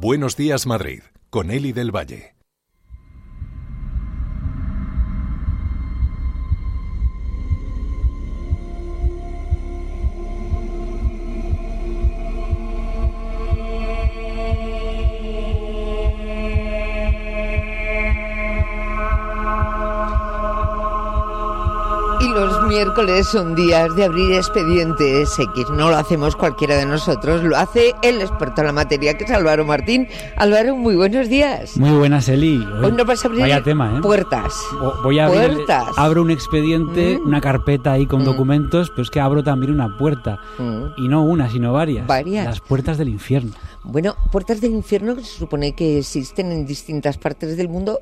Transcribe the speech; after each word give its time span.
Buenos 0.00 0.36
días 0.36 0.64
Madrid, 0.64 1.02
con 1.28 1.50
Eli 1.50 1.72
del 1.72 1.90
Valle. 1.90 2.37
Miércoles 22.82 23.26
son 23.26 23.56
días 23.56 23.92
de 23.96 24.04
abrir 24.04 24.34
expedientes 24.34 25.36
X. 25.36 25.66
No 25.70 25.90
lo 25.90 25.96
hacemos 25.96 26.36
cualquiera 26.36 26.76
de 26.76 26.86
nosotros, 26.86 27.42
lo 27.42 27.56
hace 27.56 27.92
el 28.02 28.20
experto 28.20 28.60
en 28.60 28.68
la 28.68 28.72
materia, 28.72 29.18
que 29.18 29.24
es 29.24 29.30
Álvaro 29.32 29.64
Martín. 29.64 30.06
Álvaro, 30.36 30.76
muy 30.76 30.94
buenos 30.94 31.28
días. 31.28 31.76
Muy 31.76 31.90
buenas, 31.90 32.28
Eli. 32.28 32.64
Hoy 32.80 32.92
nos 32.92 33.04
vas 33.04 33.24
a 33.24 33.26
abrir 33.26 33.40
Vaya 33.40 33.64
tema, 33.64 33.96
¿eh? 33.96 34.00
puertas. 34.00 34.54
O- 34.80 35.02
Voy 35.02 35.18
a 35.18 35.26
abrir, 35.26 35.54
Puertas. 35.54 35.86
abro 35.96 36.22
un 36.22 36.30
expediente, 36.30 37.18
Mm. 37.18 37.26
una 37.26 37.40
carpeta 37.40 37.90
ahí 37.90 38.06
con 38.06 38.22
Mm. 38.22 38.26
documentos, 38.26 38.90
pero 38.90 39.02
es 39.02 39.10
que 39.10 39.18
abro 39.18 39.42
también 39.42 39.72
una 39.72 39.98
puerta. 39.98 40.38
Mm. 40.58 40.82
Y 40.98 41.08
no 41.08 41.24
una, 41.24 41.50
sino 41.50 41.72
varias. 41.72 42.06
Varias. 42.06 42.44
Las 42.46 42.60
puertas 42.60 42.96
del 42.96 43.08
infierno. 43.08 43.54
Bueno, 43.82 44.14
puertas 44.30 44.60
del 44.60 44.70
infierno 44.70 45.16
que 45.16 45.24
se 45.24 45.36
supone 45.36 45.72
que 45.74 45.98
existen 45.98 46.52
en 46.52 46.64
distintas 46.64 47.18
partes 47.18 47.56
del 47.56 47.68
mundo, 47.68 47.98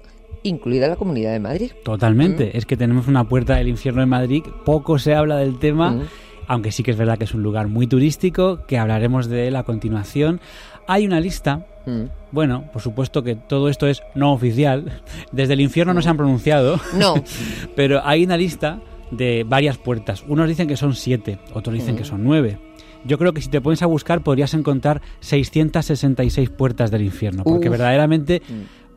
incluida 0.46 0.88
la 0.88 0.96
Comunidad 0.96 1.32
de 1.32 1.40
Madrid. 1.40 1.72
Totalmente. 1.84 2.46
Mm. 2.46 2.56
Es 2.56 2.66
que 2.66 2.76
tenemos 2.76 3.08
una 3.08 3.24
puerta 3.28 3.56
del 3.56 3.68
infierno 3.68 4.02
en 4.02 4.08
Madrid. 4.08 4.42
Poco 4.64 4.98
se 4.98 5.14
habla 5.14 5.36
del 5.36 5.58
tema, 5.58 5.90
Mm. 5.92 6.00
aunque 6.48 6.72
sí 6.72 6.82
que 6.82 6.90
es 6.92 6.96
verdad 6.96 7.18
que 7.18 7.24
es 7.24 7.34
un 7.34 7.42
lugar 7.42 7.68
muy 7.68 7.86
turístico, 7.86 8.60
que 8.66 8.78
hablaremos 8.78 9.28
de 9.28 9.48
él 9.48 9.56
a 9.56 9.62
continuación. 9.64 10.40
Hay 10.88 11.06
una 11.06 11.20
lista. 11.20 11.66
Mm. 11.86 12.02
Bueno, 12.32 12.64
por 12.72 12.82
supuesto 12.82 13.22
que 13.22 13.34
todo 13.36 13.68
esto 13.68 13.86
es 13.86 14.02
no 14.14 14.32
oficial. 14.32 15.00
Desde 15.32 15.54
el 15.54 15.60
infierno 15.60 15.94
no 15.94 16.02
se 16.02 16.08
han 16.08 16.16
pronunciado. 16.16 16.78
No, 16.98 17.14
Pero 17.76 18.00
hay 18.04 18.24
una 18.24 18.36
lista 18.36 18.80
de 19.10 19.44
varias 19.48 19.78
puertas. 19.78 20.24
Unos 20.26 20.48
dicen 20.48 20.66
que 20.68 20.76
son 20.76 20.94
siete, 20.94 21.38
otros 21.54 21.74
dicen 21.74 21.96
que 21.96 22.04
son 22.04 22.24
nueve. 22.24 22.58
Yo 23.04 23.18
creo 23.18 23.32
que 23.32 23.40
si 23.40 23.48
te 23.48 23.60
pones 23.60 23.82
a 23.82 23.86
buscar 23.86 24.22
podrías 24.22 24.52
encontrar 24.54 25.00
666 25.20 26.50
puertas 26.50 26.90
del 26.90 27.02
infierno, 27.02 27.44
porque 27.44 27.68
Uf. 27.68 27.72
verdaderamente 27.72 28.42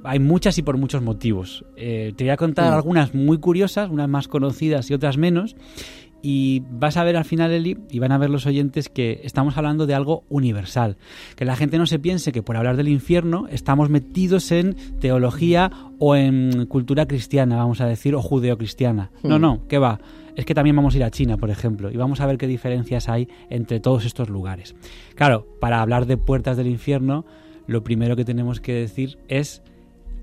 hay 0.04 0.20
muchas 0.20 0.58
y 0.58 0.62
por 0.62 0.78
muchos 0.78 1.02
motivos. 1.02 1.66
Eh, 1.76 2.14
te 2.16 2.24
voy 2.24 2.32
a 2.32 2.38
contar 2.38 2.72
Mm. 2.72 2.76
algunas 2.76 3.14
muy 3.16 3.38
curiosas, 3.40 3.90
unas 3.90 4.08
más 4.10 4.28
conocidas 4.28 4.90
y 4.90 4.94
otras 4.94 5.18
menos. 5.18 5.56
Y 6.22 6.64
vas 6.70 6.98
a 6.98 7.06
ver 7.06 7.16
al 7.16 7.24
final, 7.24 7.50
Eli, 7.52 7.78
y 7.90 8.00
van 8.00 8.12
a 8.12 8.18
ver 8.18 8.30
los 8.30 8.46
oyentes 8.46 8.90
que 8.90 9.22
estamos 9.24 9.56
hablando 9.56 9.88
de 9.88 9.94
algo 9.94 10.26
universal. 10.28 10.98
Que 11.38 11.46
la 11.46 11.56
gente 11.56 11.78
no 11.78 11.86
se 11.86 11.98
piense 11.98 12.34
que 12.34 12.44
por 12.44 12.58
hablar 12.58 12.76
del 12.76 12.90
infierno 12.90 13.48
estamos 13.50 13.90
metidos 13.90 14.52
en 14.52 14.76
teología 15.00 15.72
o 15.98 16.18
en 16.18 16.66
cultura 16.66 17.06
cristiana, 17.06 17.56
vamos 17.56 17.80
a 17.80 17.86
decir, 17.88 18.16
o 18.16 18.22
judeocristiana. 18.22 19.12
No, 19.24 19.38
Hmm. 19.38 19.42
no, 19.42 19.68
¿qué 19.70 19.78
va? 19.78 20.02
Es 20.36 20.44
que 20.46 20.54
también 20.54 20.76
vamos 20.76 20.94
a 20.94 20.98
ir 20.98 21.04
a 21.06 21.10
China, 21.12 21.38
por 21.38 21.50
ejemplo, 21.52 21.90
y 21.90 21.96
vamos 21.96 22.20
a 22.20 22.26
ver 22.26 22.38
qué 22.38 22.48
diferencias 22.48 23.08
hay 23.08 23.30
entre 23.50 23.80
todos 23.80 24.06
estos 24.06 24.30
lugares. 24.30 24.76
Claro, 25.16 25.48
para 25.62 25.82
hablar 25.82 26.06
de 26.06 26.18
puertas 26.18 26.58
del 26.58 26.68
infierno, 26.68 27.26
lo 27.66 27.82
primero 27.84 28.18
que 28.18 28.26
tenemos 28.26 28.60
que 28.60 28.74
decir 28.74 29.18
es 29.30 29.62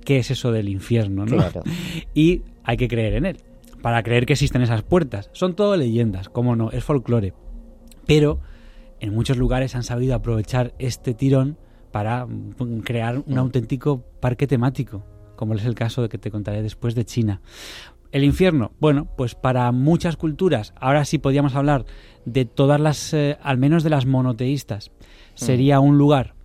qué 0.07 0.19
es 0.19 0.31
eso 0.31 0.53
del 0.53 0.71
infierno, 0.71 1.27
¿no? 1.27 1.37
claro. 1.37 1.63
y 2.15 2.43
hay 2.65 2.79
que 2.79 2.89
creer 2.89 3.15
en 3.15 3.27
él. 3.27 3.39
Para 3.83 4.03
creer 4.03 4.25
que 4.25 4.33
existen 4.33 4.63
esas 4.63 4.83
puertas. 4.83 5.29
Son 5.33 5.55
todo 5.55 5.77
leyendas, 5.77 6.31
cómo 6.31 6.57
no, 6.57 6.71
es 6.71 6.83
folclore. 6.83 7.35
Pero 8.07 8.41
en 9.01 9.13
muchos 9.13 9.37
lugares 9.37 9.75
han 9.75 9.83
sabido 9.83 10.15
aprovechar 10.15 10.73
este 10.79 11.13
tirón 11.13 11.59
para 11.91 12.25
mm, 12.25 12.81
crear 12.85 13.23
un 13.27 13.37
auténtico 13.37 14.05
parque 14.21 14.47
temático, 14.47 15.05
como 15.35 15.55
es 15.55 15.65
el 15.65 15.75
caso 15.75 16.03
de 16.03 16.09
que 16.09 16.19
te 16.19 16.31
contaré 16.31 16.63
después 16.63 16.95
de 16.95 17.05
China. 17.05 17.43
El 18.13 18.23
infierno, 18.25 18.71
bueno, 18.81 19.09
pues 19.17 19.35
para 19.35 19.71
muchas 19.73 20.17
culturas, 20.17 20.73
ahora 20.81 21.05
sí 21.05 21.19
podríamos 21.19 21.55
hablar 21.57 21.85
de 22.25 22.45
todas 22.45 22.81
las, 22.81 23.13
eh, 23.13 23.37
al 23.43 23.59
menos 23.59 23.83
de 23.83 23.91
las 23.91 24.07
monoteístas, 24.07 24.93
sería 25.35 25.81
un 25.81 25.99
lugar 25.99 26.36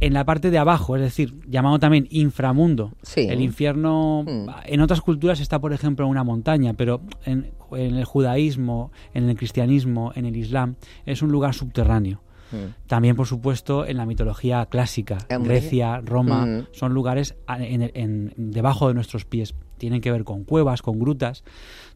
en 0.00 0.12
la 0.14 0.24
parte 0.24 0.50
de 0.50 0.58
abajo, 0.58 0.94
es 0.96 1.02
decir, 1.02 1.34
llamado 1.48 1.78
también 1.78 2.06
inframundo. 2.10 2.92
Sí. 3.02 3.22
El 3.28 3.40
infierno 3.40 4.24
Mm. 4.26 4.48
en 4.66 4.80
otras 4.80 5.00
culturas 5.00 5.40
está, 5.40 5.60
por 5.60 5.72
ejemplo, 5.72 6.04
en 6.04 6.10
una 6.12 6.22
montaña, 6.24 6.74
pero 6.74 7.00
en, 7.24 7.52
en 7.72 7.96
el 7.96 8.04
judaísmo, 8.04 8.92
en 9.14 9.28
el 9.28 9.36
cristianismo, 9.36 10.12
en 10.14 10.26
el 10.26 10.36
islam, 10.36 10.76
es 11.04 11.20
un 11.22 11.32
lugar 11.32 11.54
subterráneo. 11.54 12.22
Mm. 12.52 12.86
También, 12.86 13.16
por 13.16 13.26
supuesto, 13.26 13.84
en 13.86 13.96
la 13.96 14.06
mitología 14.06 14.64
clásica, 14.66 15.18
Hombre. 15.34 15.56
Grecia, 15.60 16.00
Roma, 16.00 16.46
Mm. 16.46 16.66
son 16.72 16.94
lugares 16.94 17.34
en- 17.48 18.32
debajo 18.36 18.88
de 18.88 18.94
nuestros 18.94 19.24
pies. 19.24 19.54
Tienen 19.78 20.00
que 20.00 20.10
ver 20.12 20.24
con 20.24 20.44
cuevas, 20.44 20.80
con 20.80 20.98
grutas. 20.98 21.44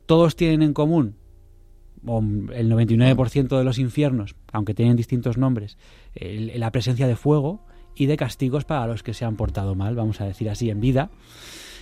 Todos 0.07 0.37
tienen 0.37 0.63
en 0.63 0.75
común, 0.75 1.15
o 2.05 2.19
el 2.53 2.69
99% 2.69 3.57
de 3.59 3.65
los 3.65 3.79
infiernos, 3.79 4.35
aunque 4.53 4.75
tienen 4.75 4.97
distintos 4.97 5.39
nombres, 5.39 5.79
el- 6.15 6.59
la 6.59 6.71
presencia 6.73 7.07
de 7.07 7.15
fuego 7.17 7.65
y 7.97 8.07
de 8.07 8.17
castigos 8.17 8.65
para 8.65 8.87
los 8.87 9.03
que 9.03 9.15
se 9.15 9.25
han 9.25 9.37
portado 9.37 9.75
mal, 9.75 9.95
vamos 9.95 10.21
a 10.21 10.25
decir 10.25 10.49
así, 10.51 10.71
en 10.71 10.81
vida, 10.81 11.11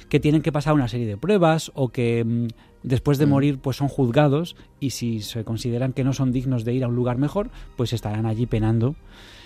que 0.09 0.19
tienen 0.21 0.43
que 0.43 0.51
pasar 0.53 0.75
una 0.75 0.89
serie 0.89 1.07
de 1.07 1.17
pruebas 1.17 1.71
o 1.75 1.89
que 1.91 2.25
mm, 2.25 2.47
después 2.83 3.19
de 3.19 3.27
Mm. 3.27 3.31
morir 3.31 3.59
pues 3.59 3.77
son 3.77 3.89
juzgados 3.89 4.57
y 4.81 4.91
si 4.91 5.21
se 5.21 5.45
consideran 5.45 5.93
que 5.93 6.03
no 6.03 6.13
son 6.13 6.33
dignos 6.33 6.65
de 6.65 6.73
ir 6.75 6.83
a 6.85 6.89
un 6.89 6.97
lugar 6.97 7.17
mejor, 7.19 7.51
pues 7.77 7.93
estarán 7.93 8.27
allí 8.27 8.47
penando. 8.47 8.97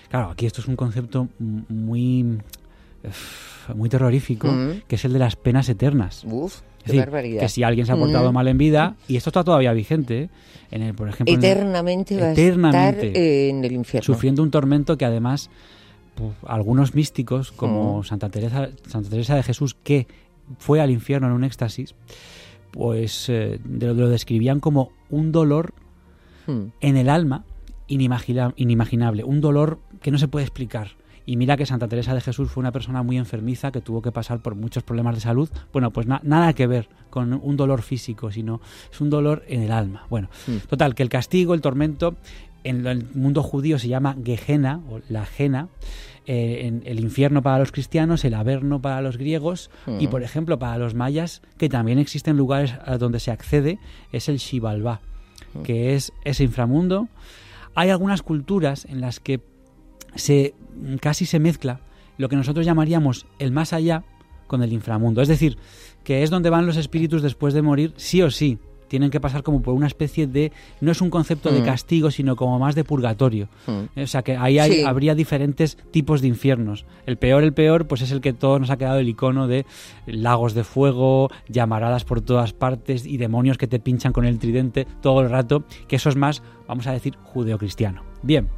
Claro, 0.08 0.30
aquí 0.30 0.46
esto 0.46 0.60
es 0.62 0.68
un 0.68 0.76
concepto 0.76 1.28
mm, 1.38 1.60
muy 1.68 2.38
muy 3.74 3.88
terrorífico, 3.90 4.48
Mm. 4.48 4.82
que 4.88 4.96
es 4.96 5.04
el 5.04 5.12
de 5.12 5.18
las 5.18 5.36
penas 5.36 5.68
eternas. 5.68 6.24
Uf, 6.26 6.60
Es 6.80 6.86
decir, 6.86 7.00
barbaridad. 7.00 7.40
que 7.40 7.48
si 7.50 7.62
alguien 7.62 7.84
se 7.86 7.92
ha 7.92 7.96
portado 7.96 8.30
Mm. 8.30 8.34
mal 8.34 8.48
en 8.48 8.56
vida, 8.58 8.96
y 9.08 9.16
esto 9.16 9.28
está 9.30 9.44
todavía 9.44 9.72
vigente, 9.74 10.22
¿eh? 10.22 10.28
en 10.70 10.82
el, 10.82 10.94
por 10.94 11.08
ejemplo, 11.08 11.34
en 11.34 11.40
el- 11.42 11.50
Eternamente 11.50 12.16
va 12.18 12.26
a 12.28 12.32
Eternamente. 12.32 13.06
estar 13.08 13.22
eh, 13.22 13.48
en 13.50 13.64
el 13.64 13.72
infierno. 13.72 14.04
sufriendo 14.04 14.42
un 14.42 14.50
tormento 14.50 14.96
que 14.96 15.04
además 15.04 15.50
algunos 16.46 16.94
místicos 16.94 17.52
como 17.52 18.00
Mm. 18.00 18.04
Santa 18.04 18.28
Teresa 18.30 18.68
Santa 18.86 19.10
Teresa 19.10 19.34
de 19.34 19.42
Jesús 19.42 19.74
que 19.74 20.06
fue 20.58 20.80
al 20.80 20.90
infierno 20.90 21.26
en 21.28 21.32
un 21.34 21.44
éxtasis 21.44 21.94
pues 22.70 23.28
eh, 23.28 23.60
de- 23.64 23.94
lo 23.94 24.08
describían 24.08 24.60
como 24.60 24.90
un 25.10 25.32
dolor 25.32 25.74
Mm. 26.46 26.62
en 26.80 26.96
el 26.96 27.08
alma 27.08 27.44
inimagina- 27.88 28.52
inimaginable 28.56 29.24
un 29.24 29.40
dolor 29.40 29.78
que 30.02 30.10
no 30.10 30.18
se 30.18 30.28
puede 30.28 30.44
explicar 30.44 30.90
y 31.26 31.36
mira 31.36 31.56
que 31.56 31.64
Santa 31.64 31.88
Teresa 31.88 32.12
de 32.14 32.20
Jesús 32.20 32.50
fue 32.50 32.60
una 32.60 32.70
persona 32.72 33.02
muy 33.02 33.16
enfermiza 33.16 33.72
que 33.72 33.80
tuvo 33.80 34.02
que 34.02 34.12
pasar 34.12 34.42
por 34.42 34.54
muchos 34.56 34.82
problemas 34.82 35.14
de 35.14 35.22
salud. 35.22 35.48
Bueno, 35.72 35.90
pues 35.90 36.06
na- 36.06 36.20
nada 36.22 36.52
que 36.52 36.66
ver 36.66 36.90
con 37.08 37.32
un 37.32 37.56
dolor 37.56 37.80
físico, 37.80 38.30
sino 38.30 38.60
es 38.92 39.00
un 39.00 39.08
dolor 39.08 39.42
en 39.48 39.62
el 39.62 39.72
alma. 39.72 40.04
Bueno, 40.10 40.28
Mm. 40.46 40.66
total, 40.68 40.94
que 40.94 41.02
el 41.02 41.08
castigo, 41.08 41.54
el 41.54 41.62
tormento, 41.62 42.16
en 42.64 42.86
el 42.86 43.06
mundo 43.14 43.42
judío 43.42 43.78
se 43.78 43.88
llama 43.88 44.16
Gehenna 44.24 44.80
o 44.90 45.00
la 45.08 45.24
Jena, 45.26 45.68
eh, 46.26 46.62
en 46.66 46.82
el 46.86 47.00
infierno 47.00 47.42
para 47.42 47.58
los 47.58 47.70
cristianos, 47.70 48.24
el 48.24 48.34
averno 48.34 48.80
para 48.80 49.02
los 49.02 49.18
griegos 49.18 49.70
y, 50.00 50.06
Mm. 50.06 50.10
por 50.10 50.22
ejemplo, 50.22 50.58
para 50.58 50.78
los 50.78 50.94
mayas, 50.94 51.42
que 51.58 51.68
también 51.68 51.98
existen 51.98 52.36
lugares 52.36 52.74
a 52.84 52.96
donde 52.96 53.20
se 53.20 53.30
accede, 53.30 53.78
es 54.12 54.28
el 54.30 54.38
Xibalbá, 54.40 55.00
Mm. 55.52 55.62
que 55.62 55.94
es 55.94 56.12
ese 56.24 56.44
inframundo. 56.44 57.08
Hay 57.74 57.90
algunas 57.90 58.22
culturas 58.22 58.86
en 58.86 59.00
las 59.02 59.20
que 59.20 59.40
se 60.14 60.54
casi 61.00 61.26
se 61.26 61.38
mezcla 61.40 61.80
lo 62.18 62.28
que 62.28 62.36
nosotros 62.36 62.64
llamaríamos 62.64 63.26
el 63.38 63.50
más 63.52 63.72
allá 63.72 64.04
con 64.46 64.62
el 64.62 64.72
inframundo. 64.72 65.20
Es 65.20 65.28
decir, 65.28 65.58
que 66.04 66.22
es 66.22 66.30
donde 66.30 66.50
van 66.50 66.66
los 66.66 66.76
espíritus 66.76 67.20
después 67.22 67.52
de 67.54 67.62
morir, 67.62 67.92
sí 67.96 68.22
o 68.22 68.30
sí. 68.30 68.58
Tienen 68.88 69.10
que 69.10 69.20
pasar 69.20 69.42
como 69.42 69.62
por 69.62 69.74
una 69.74 69.86
especie 69.86 70.26
de. 70.26 70.52
No 70.80 70.92
es 70.92 71.00
un 71.00 71.10
concepto 71.10 71.50
de 71.52 71.60
Mm. 71.60 71.64
castigo, 71.64 72.10
sino 72.10 72.36
como 72.36 72.58
más 72.58 72.74
de 72.74 72.84
purgatorio. 72.84 73.48
Mm. 73.66 74.00
O 74.00 74.06
sea 74.06 74.22
que 74.22 74.36
ahí 74.36 74.58
hay- 74.58 74.72
Sí. 74.72 74.84
habría 74.84 75.14
diferentes 75.14 75.76
tipos 75.90 76.20
de 76.20 76.28
infiernos. 76.28 76.84
El 77.06 77.16
peor, 77.16 77.42
el 77.42 77.52
peor, 77.52 77.86
pues 77.86 78.02
es 78.02 78.10
el 78.10 78.20
que 78.20 78.32
todos 78.32 78.60
nos 78.60 78.70
ha 78.70 78.76
quedado 78.76 78.98
el 78.98 79.08
icono 79.08 79.46
de 79.48 79.66
lagos 80.06 80.54
de 80.54 80.64
fuego, 80.64 81.28
llamaradas 81.48 82.04
por 82.04 82.20
todas 82.20 82.52
partes 82.52 83.06
y 83.06 83.16
demonios 83.16 83.58
que 83.58 83.66
te 83.66 83.78
pinchan 83.80 84.12
con 84.12 84.24
el 84.24 84.38
tridente 84.38 84.86
todo 85.00 85.20
el 85.20 85.30
rato, 85.30 85.64
que 85.88 85.96
eso 85.96 86.08
es 86.08 86.16
más, 86.16 86.42
vamos 86.68 86.86
a 86.86 86.92
decir, 86.92 87.16
judeocristiano. 87.22 88.02
Bien, 88.22 88.48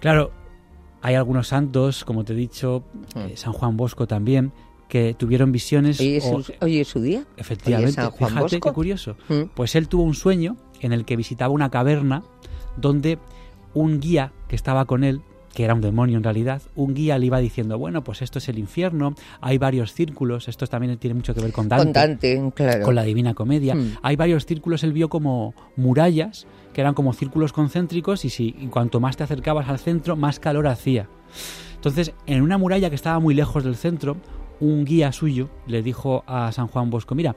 claro, 0.00 0.30
hay 1.02 1.14
algunos 1.14 1.48
santos, 1.48 2.04
como 2.04 2.24
te 2.24 2.32
he 2.32 2.36
dicho, 2.36 2.84
eh, 3.14 3.32
San 3.36 3.52
Juan 3.52 3.76
Bosco 3.76 4.06
también, 4.06 4.52
que 4.88 5.14
tuvieron 5.14 5.52
visiones. 5.52 6.00
Hoy 6.00 6.16
es, 6.16 6.24
o- 6.24 6.42
su, 6.42 6.52
hoy 6.60 6.78
es 6.78 6.88
su 6.88 7.00
día. 7.00 7.24
Efectivamente, 7.36 7.92
San 7.92 8.10
Juan 8.10 8.30
fíjate 8.30 8.56
Bosco. 8.56 8.68
qué 8.70 8.74
curioso. 8.74 9.16
Mm. 9.28 9.42
Pues 9.54 9.74
él 9.74 9.88
tuvo 9.88 10.02
un 10.02 10.14
sueño 10.14 10.56
en 10.80 10.92
el 10.92 11.04
que 11.04 11.16
visitaba 11.16 11.52
una 11.52 11.70
caverna 11.70 12.22
donde 12.76 13.18
un 13.74 14.00
guía 14.00 14.32
que 14.48 14.56
estaba 14.56 14.86
con 14.86 15.04
él, 15.04 15.20
que 15.52 15.64
era 15.64 15.74
un 15.74 15.80
demonio 15.80 16.16
en 16.16 16.22
realidad, 16.24 16.62
un 16.76 16.94
guía 16.94 17.18
le 17.18 17.26
iba 17.26 17.38
diciendo, 17.38 17.78
bueno, 17.78 18.04
pues 18.04 18.22
esto 18.22 18.38
es 18.38 18.48
el 18.48 18.58
infierno, 18.58 19.14
hay 19.40 19.58
varios 19.58 19.92
círculos, 19.92 20.46
esto 20.48 20.66
también 20.66 20.96
tiene 20.98 21.14
mucho 21.14 21.34
que 21.34 21.40
ver 21.40 21.52
con 21.52 21.68
Dante, 21.68 21.84
Con 21.84 21.92
Dante, 21.92 22.52
claro. 22.54 22.84
con 22.84 22.94
la 22.94 23.02
Divina 23.02 23.34
Comedia. 23.34 23.74
Mm. 23.74 23.96
Hay 24.02 24.16
varios 24.16 24.46
círculos, 24.46 24.84
él 24.84 24.92
vio 24.92 25.08
como 25.08 25.54
murallas, 25.76 26.46
que 26.72 26.80
eran 26.80 26.94
como 26.94 27.12
círculos 27.12 27.52
concéntricos, 27.52 28.24
y 28.24 28.30
si 28.30 28.54
y 28.58 28.68
cuanto 28.68 29.00
más 29.00 29.16
te 29.16 29.24
acercabas 29.24 29.68
al 29.68 29.78
centro, 29.80 30.16
más 30.16 30.38
calor 30.38 30.66
hacía. 30.68 31.08
Entonces, 31.74 32.12
en 32.26 32.42
una 32.42 32.56
muralla 32.58 32.88
que 32.88 32.96
estaba 32.96 33.18
muy 33.18 33.34
lejos 33.34 33.64
del 33.64 33.76
centro, 33.76 34.16
un 34.60 34.84
guía 34.84 35.12
suyo 35.12 35.48
le 35.66 35.82
dijo 35.82 36.24
a 36.26 36.50
San 36.52 36.68
Juan 36.68 36.90
Bosco, 36.90 37.14
mira, 37.14 37.36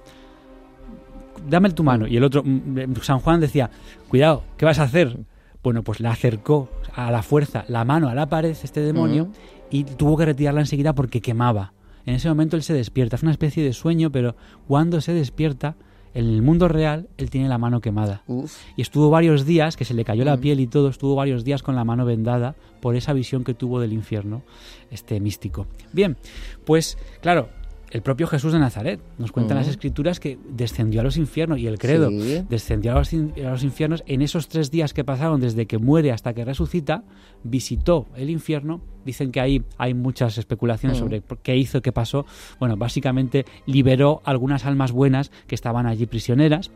dame 1.48 1.70
tu 1.72 1.84
mano. 1.84 2.08
Y 2.08 2.18
el 2.18 2.24
otro, 2.24 2.44
mm, 2.44 2.96
San 3.02 3.20
Juan 3.20 3.40
decía, 3.40 3.70
cuidado, 4.10 4.44
¿qué 4.58 4.66
vas 4.66 4.80
a 4.80 4.84
hacer? 4.84 5.18
Bueno, 5.64 5.84
pues 5.84 6.00
le 6.00 6.08
acercó 6.08 6.70
a 6.96 7.12
la 7.12 7.22
fuerza 7.22 7.66
la 7.68 7.86
mano 7.86 8.10
a 8.10 8.16
la 8.16 8.28
pared, 8.28 8.56
este 8.64 8.82
demonio, 8.82 9.30
y 9.70 9.84
tuvo 9.84 10.18
que 10.18 10.26
retirarla 10.26 10.62
enseguida 10.62 10.94
porque 10.94 11.22
quemaba. 11.22 11.74
En 12.06 12.16
ese 12.16 12.30
momento 12.30 12.56
él 12.56 12.64
se 12.64 12.74
despierta, 12.74 13.16
es 13.16 13.24
una 13.24 13.32
especie 13.32 13.64
de 13.64 13.74
sueño, 13.74 14.12
pero 14.12 14.36
cuando 14.68 15.02
se 15.02 15.14
despierta, 15.14 15.76
en 16.14 16.26
el 16.28 16.42
mundo 16.42 16.68
real, 16.68 17.08
él 17.18 17.30
tiene 17.30 17.48
la 17.48 17.58
mano 17.58 17.80
quemada. 17.82 18.24
Uf. 18.28 18.58
Y 18.76 18.82
estuvo 18.82 19.10
varios 19.10 19.46
días, 19.46 19.78
que 19.78 19.86
se 19.86 19.94
le 19.94 20.04
cayó 20.04 20.26
la 20.26 20.38
Mm. 20.38 20.42
piel 20.42 20.60
y 20.60 20.68
todo, 20.68 20.90
estuvo 20.90 21.16
varios 21.16 21.44
días 21.44 21.64
con 21.64 21.76
la 21.76 21.84
mano 21.86 22.06
vendada 22.06 22.56
por 22.82 22.96
esa 22.96 23.14
visión 23.14 23.44
que 23.44 23.54
tuvo 23.54 23.80
del 23.80 23.94
infierno, 23.94 24.42
este 24.90 25.20
místico. 25.20 25.68
Bien, 25.94 26.18
pues 26.66 26.98
claro, 27.22 27.50
el 27.92 28.02
propio 28.02 28.26
Jesús 28.28 28.54
de 28.54 28.60
Nazaret 28.60 29.00
nos 29.18 29.32
cuentan 29.32 29.58
Mm. 29.58 29.60
las 29.62 29.68
escrituras 29.68 30.20
que 30.20 30.38
descendió 30.50 31.02
a 31.02 31.04
los 31.04 31.18
infiernos 31.18 31.60
y 31.60 31.68
el 31.68 31.78
credo 31.78 32.10
Sí. 32.10 32.44
descendió 32.50 32.94
a 32.94 32.96
los, 32.96 33.12
in- 33.14 33.34
a 33.46 33.50
los 33.52 33.64
infiernos 33.64 34.04
en 34.08 34.22
esos 34.22 34.48
tres 34.48 34.72
días 34.72 34.94
que 34.94 35.04
pasaron 35.04 35.42
desde 35.42 35.66
que 35.66 35.78
muere 35.78 36.12
hasta 36.12 36.34
que 36.34 36.46
resucita, 36.46 37.04
visitó 37.44 38.08
el 38.16 38.30
infierno. 38.30 38.82
Dicen 39.06 39.32
que 39.32 39.42
ahí 39.42 39.64
hay 39.78 39.94
muchas 39.94 40.38
especulaciones 40.38 40.98
Mm. 41.00 41.02
sobre 41.04 41.24
qué 41.44 41.58
hizo, 41.58 41.82
qué 41.82 41.92
pasó. 41.92 42.26
Bueno, 42.60 42.78
básicamente 42.78 43.46
liberó 43.66 44.22
algunas 44.24 44.66
almas 44.66 44.92
buenas 44.92 45.32
que 45.48 45.56
estaban 45.56 45.86
allí 45.86 46.06
prisioneras. 46.06 46.72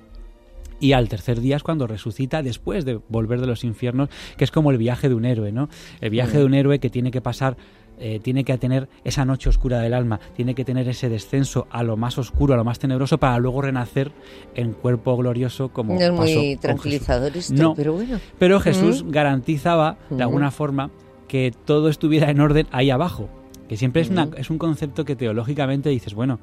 Y 0.82 0.92
al 0.92 1.08
tercer 1.08 1.40
día 1.40 1.56
es 1.56 1.64
cuando 1.64 1.88
resucita 1.88 2.44
después 2.44 2.84
de 2.84 3.00
volver 3.08 3.40
de 3.40 3.48
los 3.48 3.64
infiernos, 3.64 4.10
que 4.36 4.44
es 4.44 4.52
como 4.52 4.72
el 4.72 4.78
viaje 4.78 5.08
de 5.08 5.16
un 5.16 5.24
héroe, 5.24 5.54
¿no? 5.54 5.70
El 6.02 6.10
viaje 6.10 6.36
Mm. 6.36 6.40
de 6.40 6.46
un 6.46 6.54
héroe 6.54 6.80
que 6.80 6.90
tiene 6.90 7.12
que 7.12 7.22
pasar, 7.22 7.56
eh, 8.00 8.19
tiene 8.21 8.44
que 8.44 8.57
tener 8.57 8.89
esa 9.03 9.25
noche 9.25 9.50
oscura 9.50 9.80
del 9.80 9.94
alma, 9.94 10.19
tiene 10.36 10.56
que 10.56 10.65
tener 10.65 10.88
ese 10.88 11.09
descenso 11.09 11.68
a 11.69 11.83
lo 11.83 11.97
más 11.97 12.18
oscuro, 12.18 12.53
a 12.53 12.57
lo 12.57 12.63
más 12.63 12.80
tenebroso, 12.80 13.18
para 13.18 13.38
luego 13.39 13.62
renacer 13.62 14.12
en 14.53 14.74
cuerpo 14.74 15.15
glorioso 15.18 15.69
como 15.69 15.94
No 15.94 16.00
es 16.01 16.09
pasó 16.12 16.39
muy 16.39 16.57
tranquilizador 16.57 17.36
esto, 17.38 17.53
No. 17.53 17.74
pero 17.75 17.94
bueno. 17.94 18.19
Pero 18.38 18.59
Jesús 18.59 19.06
garantizaba, 19.07 19.97
de 20.09 20.24
alguna 20.24 20.51
forma, 20.51 20.92
que 21.27 21.53
todo 21.65 21.89
estuviera 21.89 22.30
en 22.30 22.39
orden 22.39 22.68
ahí 22.71 22.89
abajo. 22.89 23.30
Que 23.68 23.77
siempre 23.77 24.01
es, 24.03 24.09
una, 24.09 24.30
es 24.38 24.50
un 24.50 24.57
concepto 24.59 25.06
que 25.06 25.15
teológicamente 25.15 25.89
dices, 25.89 26.13
bueno, 26.13 26.39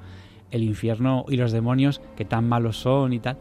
el 0.51 0.65
infierno 0.65 1.25
y 1.29 1.37
los 1.37 1.53
demonios, 1.53 2.01
que 2.17 2.25
tan 2.25 2.49
malos 2.49 2.77
son 2.79 3.13
y 3.13 3.21
tal, 3.21 3.39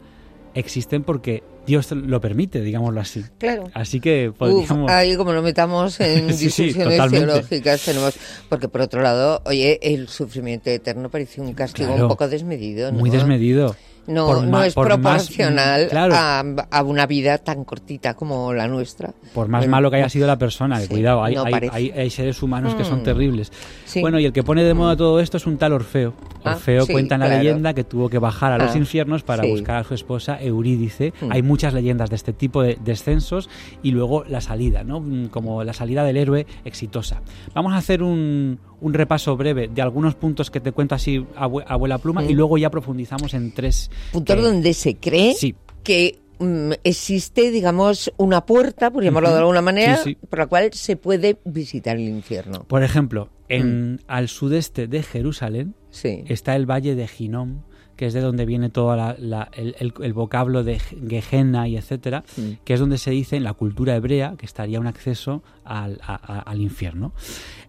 existen 0.54 1.02
porque 1.04 1.42
Dios 1.66 1.90
lo 1.92 2.20
permite, 2.20 2.60
digámoslo 2.60 3.00
así. 3.00 3.24
Claro. 3.38 3.70
Así 3.74 4.00
que 4.00 4.30
Uf, 4.30 4.36
podríamos... 4.38 4.90
ahí 4.90 5.16
como 5.16 5.32
lo 5.32 5.42
metamos 5.42 5.98
en 6.00 6.32
Sí, 6.34 6.46
discusiones 6.46 7.10
teológicas 7.10 7.84
tenemos 7.84 8.14
porque 8.48 8.68
por 8.68 8.80
otro 8.80 9.00
lado 9.02 9.42
oye 9.44 9.78
el 9.82 10.08
sufrimiento 10.08 10.70
eterno 10.70 11.08
parece 11.10 11.40
un 11.40 11.52
castigo 11.54 11.88
Claro. 11.90 12.04
un 12.04 12.08
poco 12.08 12.28
desmedido 12.28 12.90
¿no? 12.92 12.98
muy 12.98 13.10
desmedido. 13.10 13.76
No, 14.06 14.26
Por 14.26 14.44
no 14.44 14.62
es 14.62 14.76
más- 14.76 14.86
proporcional 14.86 15.88
claro. 15.88 16.14
a, 16.16 16.40
a 16.70 16.82
una 16.82 17.06
vida 17.06 17.38
tan 17.38 17.64
cortita 17.64 18.14
como 18.14 18.52
la 18.52 18.66
nuestra 18.68 19.12
Por 19.34 19.48
más 19.48 19.60
Bueno, 19.62 19.70
malo 19.70 19.90
que 19.90 19.96
haya 19.98 20.08
sido 20.08 20.26
la 20.26 20.38
persona, 20.38 20.80
sí, 20.80 20.88
cuidado, 20.88 21.22
hay, 21.22 21.34
no 21.36 21.44
hay- 21.44 21.68
hay- 21.72 21.90
hay 21.90 22.10
seres 22.10 22.42
humanos 22.42 22.74
que 22.74 22.84
son 22.84 23.00
Mm. 23.00 23.04
terribles. 23.04 23.52
Sí. 23.84 24.00
Bueno, 24.00 24.18
y 24.18 24.24
el 24.26 24.32
que 24.32 24.42
pone 24.42 24.64
de 24.64 24.74
moda 24.74 24.96
todo 24.96 25.20
esto 25.20 25.36
es 25.36 25.46
un 25.46 25.56
tal 25.58 25.72
Orfeo. 25.72 26.14
Ah, 26.44 26.52
Orfeo 26.54 26.86
sí, 26.86 26.92
cuenta 26.92 27.14
en 27.14 27.20
la 27.20 27.26
claro. 27.26 27.42
leyenda 27.42 27.74
que 27.74 27.84
tuvo 27.84 28.08
que 28.08 28.18
bajar 28.18 28.52
a 28.52 28.58
los 28.58 28.74
Ah, 28.74 28.78
infiernos 28.78 29.22
para 29.22 29.44
buscar 29.46 29.76
a 29.76 29.84
su 29.84 29.94
esposa 29.94 30.38
Eurídice. 30.40 31.12
Mm. 31.20 31.30
Hay 31.32 31.42
muchas 31.42 31.72
leyendas 31.74 32.10
de 32.10 32.16
este 32.16 32.32
tipo 32.32 32.62
de 32.62 32.78
descensos 32.84 33.48
y 33.82 33.92
luego 33.92 34.24
la 34.28 34.40
salida, 34.40 34.82
¿no? 34.84 35.00
Mm, 35.00 35.26
Como 35.28 35.62
la 35.64 35.72
salida 35.72 36.04
del 36.04 36.16
héroe 36.16 36.46
exitosa. 36.64 37.22
Vamos 37.54 37.72
a 37.72 37.76
hacer 37.76 38.02
un, 38.02 38.58
un 38.82 38.92
repaso 38.94 39.36
breve 39.36 39.68
de 39.68 39.80
algunos 39.80 40.14
puntos 40.14 40.50
que 40.50 40.60
te 40.60 40.72
cuento 40.72 40.94
así 40.94 41.24
a, 41.36 41.44
abuela 41.66 41.96
pluma 41.98 42.20
Mm. 42.22 42.30
y 42.30 42.34
luego 42.34 42.58
ya 42.58 42.68
profundizamos 42.70 43.32
en 43.34 43.52
tres. 43.52 43.90
puntos 44.12 44.36
que- 44.36 44.42
donde 44.42 44.74
se 44.74 44.96
cree 44.96 45.34
Sí, 45.34 45.54
que 45.82 46.18
mm, 46.38 46.72
existe 46.84 47.50
digamos 47.50 48.12
una 48.16 48.44
puerta 48.44 48.90
por 48.90 49.02
llamarlo 49.04 49.30
de 49.30 49.38
alguna 49.38 49.62
manera 49.62 49.96
Sí, 49.98 50.10
sí. 50.20 50.26
por 50.28 50.38
la 50.40 50.46
cual 50.46 50.72
se 50.72 50.96
puede 50.96 51.38
visitar 51.44 51.96
el 51.96 52.08
infierno 52.08 52.64
por 52.64 52.82
ejemplo, 52.82 53.30
en, 53.48 53.94
Mm. 53.94 53.98
al 54.08 54.28
sudeste 54.28 54.86
de 54.88 55.02
Jerusalén 55.02 55.74
está 56.02 56.56
el 56.56 56.68
valle 56.68 56.94
de 56.94 57.06
Ginom, 57.06 57.62
que 58.02 58.06
es 58.08 58.14
de 58.14 58.20
donde 58.20 58.46
viene 58.46 58.68
todo 58.68 58.96
la- 58.96 59.14
la- 59.16 59.48
el, 59.52 59.76
el- 59.78 59.94
el 60.02 60.12
vocablo 60.12 60.64
de 60.64 60.80
Gehenna 60.80 61.68
y 61.68 61.76
etcétera, 61.76 62.24
Mm. 62.36 62.42
que 62.64 62.74
es 62.74 62.80
donde 62.80 62.98
se 62.98 63.12
dice 63.12 63.36
en 63.36 63.44
la 63.44 63.52
cultura 63.52 63.94
hebrea 63.94 64.34
que 64.36 64.44
estaría 64.44 64.80
un 64.80 64.88
acceso 64.88 65.44
al, 65.64 66.00
a- 66.02 66.14
a- 66.14 66.40
al 66.40 66.60
infierno. 66.60 67.12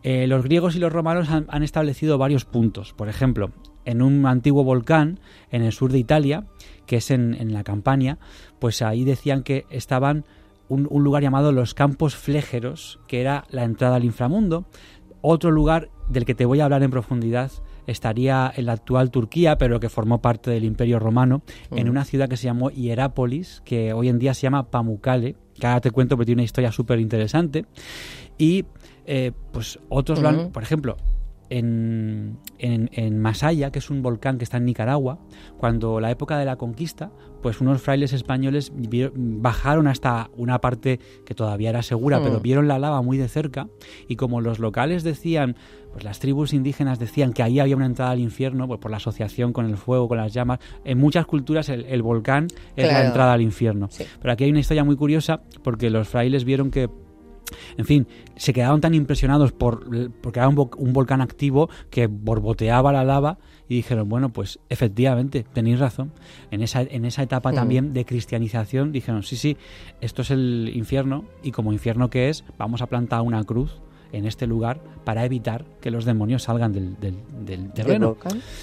Eh, 0.02 0.26
los 0.26 0.44
griegos 0.44 0.76
y 0.76 0.80
los 0.80 0.92
romanos 0.92 1.30
han, 1.30 1.46
han 1.50 1.62
establecido 1.62 2.18
varios 2.18 2.46
puntos. 2.46 2.94
Por 2.94 3.10
ejemplo, 3.10 3.52
en 3.86 4.02
un 4.02 4.26
antiguo 4.26 4.64
volcán 4.64 5.20
en 5.52 5.62
el 5.62 5.72
sur 5.72 5.92
de 5.92 6.00
Italia, 6.00 6.46
que 6.88 6.96
es 6.96 7.12
en, 7.12 7.36
en 7.36 7.54
la 7.54 7.64
Campania, 7.64 8.18
pues 8.58 8.82
ahí 8.82 9.04
decían 9.04 9.44
que 9.44 9.68
estaban 9.70 10.26
un, 10.68 10.88
un 10.90 11.04
lugar 11.04 11.22
llamado 11.22 11.52
los 11.52 11.76
Campos 11.76 12.16
Flégeros, 12.16 13.00
que 13.08 13.22
era 13.22 13.44
la 13.52 13.66
entrada 13.66 13.98
al 13.98 14.04
inframundo. 14.04 14.66
Otro 15.22 15.52
lugar 15.52 15.90
del 16.14 16.26
que 16.26 16.36
te 16.36 16.46
voy 16.46 16.60
a 16.60 16.66
hablar 16.66 16.84
en 16.84 16.92
profundidad 16.92 17.52
estaría 17.88 18.52
en 18.56 18.66
la 18.68 18.74
actual 18.74 19.12
Turquía, 19.12 19.58
pero 19.58 19.80
que 19.80 19.90
formó 19.90 20.22
parte 20.22 20.52
del 20.52 20.64
Imperio 20.64 21.00
Romano, 21.00 21.42
en 21.72 21.90
una 21.90 22.06
ciudad 22.06 22.30
que 22.30 22.38
se 22.38 22.46
llamó 22.46 22.70
Hierápolis, 22.70 23.62
que 23.66 23.94
hoy 23.94 24.10
en 24.10 24.20
día 24.20 24.34
se 24.34 24.42
llama 24.44 24.70
Pamukkale, 24.70 25.36
que 25.60 25.68
ahora 25.68 25.82
te 25.82 25.92
cuento 25.92 26.16
porque 26.16 26.28
tiene 26.28 26.42
una 26.42 26.46
historia 26.46 26.72
súper 26.72 27.00
interesante. 27.00 27.66
Y 28.38 28.66
eh, 29.06 29.32
pues 29.52 29.80
otros 29.90 30.22
lo 30.22 30.30
han, 30.30 30.52
por 30.52 30.64
ejemplo, 30.64 30.98
en, 31.50 32.38
en, 32.58 32.90
en 32.94 33.20
Masaya, 33.20 33.72
que 33.72 33.80
es 33.80 33.90
un 33.90 34.02
volcán 34.02 34.38
que 34.38 34.44
está 34.44 34.58
en 34.58 34.66
Nicaragua, 34.66 35.20
cuando 35.58 36.00
la 36.00 36.10
época 36.12 36.38
de 36.38 36.46
la 36.46 36.56
conquista, 36.56 37.12
pues 37.42 37.60
unos 37.62 37.82
frailes 37.82 38.14
españoles 38.14 38.72
bajaron 39.16 39.88
hasta 39.88 40.30
una 40.38 40.60
parte 40.62 41.00
que 41.26 41.36
todavía 41.36 41.70
era 41.70 41.82
segura, 41.84 42.20
Mm. 42.20 42.24
pero 42.24 42.40
vieron 42.40 42.68
la 42.68 42.80
lava 42.80 43.02
muy 43.02 43.18
de 43.18 43.28
cerca 43.28 43.68
y 44.08 44.16
como 44.16 44.42
los 44.42 44.60
locales 44.60 45.04
decían, 45.04 45.56
pues 45.92 46.04
las 46.06 46.20
tribus 46.20 46.54
indígenas 46.54 46.98
decían 47.00 47.34
que 47.34 47.44
ahí 47.44 47.60
había 47.60 47.76
una 47.76 47.86
entrada 47.86 48.12
al 48.12 48.20
infierno, 48.20 48.68
pues 48.68 48.80
por 48.80 48.90
la 48.92 48.98
asociación 48.98 49.54
con 49.54 49.66
el 49.68 49.78
fuego, 49.78 50.08
con 50.08 50.18
las 50.18 50.34
llamas, 50.34 50.60
en 50.86 50.98
muchas 50.98 51.26
culturas 51.26 51.70
el, 51.70 51.86
el 51.86 52.02
volcán 52.02 52.48
es 52.76 52.88
la 52.88 53.06
entrada 53.06 53.34
al 53.34 53.42
infierno. 53.42 53.88
Sí. 53.92 54.06
Pero 54.22 54.32
aquí 54.34 54.46
hay 54.46 54.50
una 54.50 54.60
historia 54.62 54.84
muy 54.84 54.96
curiosa 54.96 55.42
porque 55.64 55.90
los 55.90 56.08
frailes 56.08 56.46
vieron 56.46 56.72
que 56.72 56.90
en 57.78 57.86
fin, 57.86 58.08
se 58.36 58.54
quedaron 58.54 58.82
tan 58.82 58.94
impresionados 58.94 59.52
por 59.52 59.84
porque 60.22 60.40
era 60.40 60.48
un, 60.50 60.56
vo- 60.56 60.76
un 60.78 60.94
volcán 60.94 61.22
activo 61.22 61.70
que 61.90 62.08
borboteaba 62.08 62.92
la 62.94 63.04
lava 63.04 63.38
y 63.70 63.76
dijeron, 63.76 64.10
bueno, 64.10 64.30
pues 64.30 64.60
efectivamente, 64.70 65.46
tenéis 65.54 65.80
razón. 65.80 66.12
En 66.52 66.62
esa, 66.62 66.82
en 66.82 67.06
esa 67.06 67.24
etapa 67.24 67.52
Mm. 67.52 67.56
también 67.56 67.94
de 67.94 68.06
cristianización 68.06 68.92
dijeron, 68.92 69.24
sí, 69.24 69.36
sí, 69.38 69.58
esto 70.02 70.22
es 70.22 70.32
el 70.32 70.72
infierno 70.76 71.26
y 71.44 71.52
como 71.52 71.72
infierno 71.74 72.10
que 72.10 72.30
es, 72.30 72.44
vamos 72.58 72.82
a 72.82 72.88
plantar 72.88 73.22
una 73.22 73.44
cruz 73.44 73.80
en 74.12 74.26
este 74.26 74.46
lugar 74.48 74.80
para 75.06 75.26
evitar 75.26 75.66
que 75.82 75.90
los 75.92 76.06
demonios 76.06 76.44
salgan 76.44 76.72
del, 76.74 77.00
del, 77.00 77.16
del 77.46 77.68
¿De 77.68 77.74
terreno. 77.74 78.18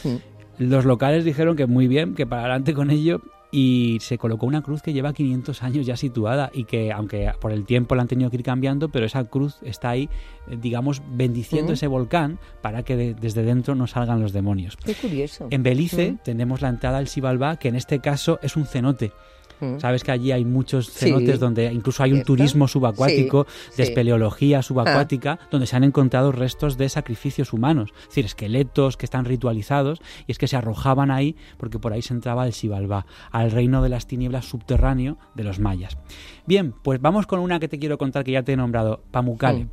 Mm. 0.04 0.16
Los 0.58 0.84
locales 0.84 1.24
dijeron 1.24 1.56
que 1.56 1.66
muy 1.66 1.88
bien, 1.88 2.14
que 2.14 2.26
para 2.26 2.42
adelante 2.42 2.74
con 2.74 2.90
ello 2.90 3.20
y 3.52 3.98
se 4.00 4.16
colocó 4.18 4.46
una 4.46 4.62
cruz 4.62 4.80
que 4.82 4.92
lleva 4.92 5.12
500 5.12 5.62
años 5.62 5.84
ya 5.86 5.96
situada 5.96 6.50
y 6.54 6.64
que 6.64 6.92
aunque 6.92 7.32
por 7.40 7.50
el 7.52 7.64
tiempo 7.64 7.94
la 7.96 8.02
han 8.02 8.08
tenido 8.08 8.30
que 8.30 8.36
ir 8.36 8.42
cambiando, 8.44 8.88
pero 8.90 9.06
esa 9.06 9.24
cruz 9.24 9.58
está 9.62 9.90
ahí, 9.90 10.08
eh, 10.48 10.56
digamos, 10.60 11.02
bendiciendo 11.10 11.72
ese 11.74 11.86
volcán 11.88 12.38
para 12.62 12.82
que 12.84 12.96
de- 12.96 13.14
desde 13.14 13.42
dentro 13.42 13.74
no 13.74 13.86
salgan 13.88 14.20
los 14.20 14.32
demonios. 14.32 14.76
Qué 14.76 14.94
curioso. 14.94 15.48
En 15.50 15.62
Belice 15.62 16.16
tenemos 16.24 16.60
la 16.60 16.68
entrada 16.68 16.98
al 16.98 17.08
Xibalbá, 17.08 17.56
que 17.56 17.68
en 17.68 17.76
este 17.76 17.98
caso 18.00 18.38
es 18.42 18.56
un 18.56 18.66
cenote. 18.66 19.12
Mm. 19.60 19.78
Sabes 19.78 20.04
que 20.04 20.10
allí 20.12 20.32
hay 20.32 20.44
muchos 20.44 20.86
Sí. 20.86 21.06
cenotes 21.06 21.38
donde 21.38 21.72
incluso 21.72 22.02
hay 22.02 22.10
un 22.12 22.16
¿Cierto? 22.18 22.32
turismo 22.34 22.68
subacuático, 22.68 23.46
Sí, 23.70 23.76
de 23.78 23.82
espeleología 23.84 24.62
subacuática, 24.62 25.38
donde 25.50 25.66
se 25.66 25.76
han 25.76 25.84
encontrado 25.84 26.32
restos 26.32 26.76
de 26.76 26.88
sacrificios 26.88 27.52
humanos, 27.52 27.90
es 28.02 28.08
decir, 28.08 28.24
esqueletos 28.24 28.96
que 28.96 29.06
están 29.06 29.24
ritualizados 29.24 30.00
y 30.26 30.32
es 30.32 30.38
que 30.38 30.48
se 30.48 30.56
arrojaban 30.56 31.10
ahí 31.10 31.36
porque 31.58 31.78
por 31.78 31.92
ahí 31.92 32.02
se 32.02 32.14
entraba 32.14 32.46
el 32.46 32.52
Xibalbá, 32.52 33.06
al 33.30 33.50
reino 33.50 33.82
de 33.82 33.88
las 33.88 34.06
tinieblas 34.06 34.46
subterráneo 34.46 35.18
de 35.34 35.44
los 35.44 35.60
mayas. 35.60 35.98
Bien, 36.46 36.74
pues 36.82 37.00
vamos 37.00 37.26
con 37.26 37.40
una 37.40 37.60
que 37.60 37.68
te 37.68 37.78
quiero 37.78 37.98
contar 37.98 38.24
que 38.24 38.32
ya 38.32 38.42
te 38.42 38.52
he 38.52 38.56
nombrado, 38.56 39.02
Pamukkale. 39.10 39.64
Mm. 39.64 39.70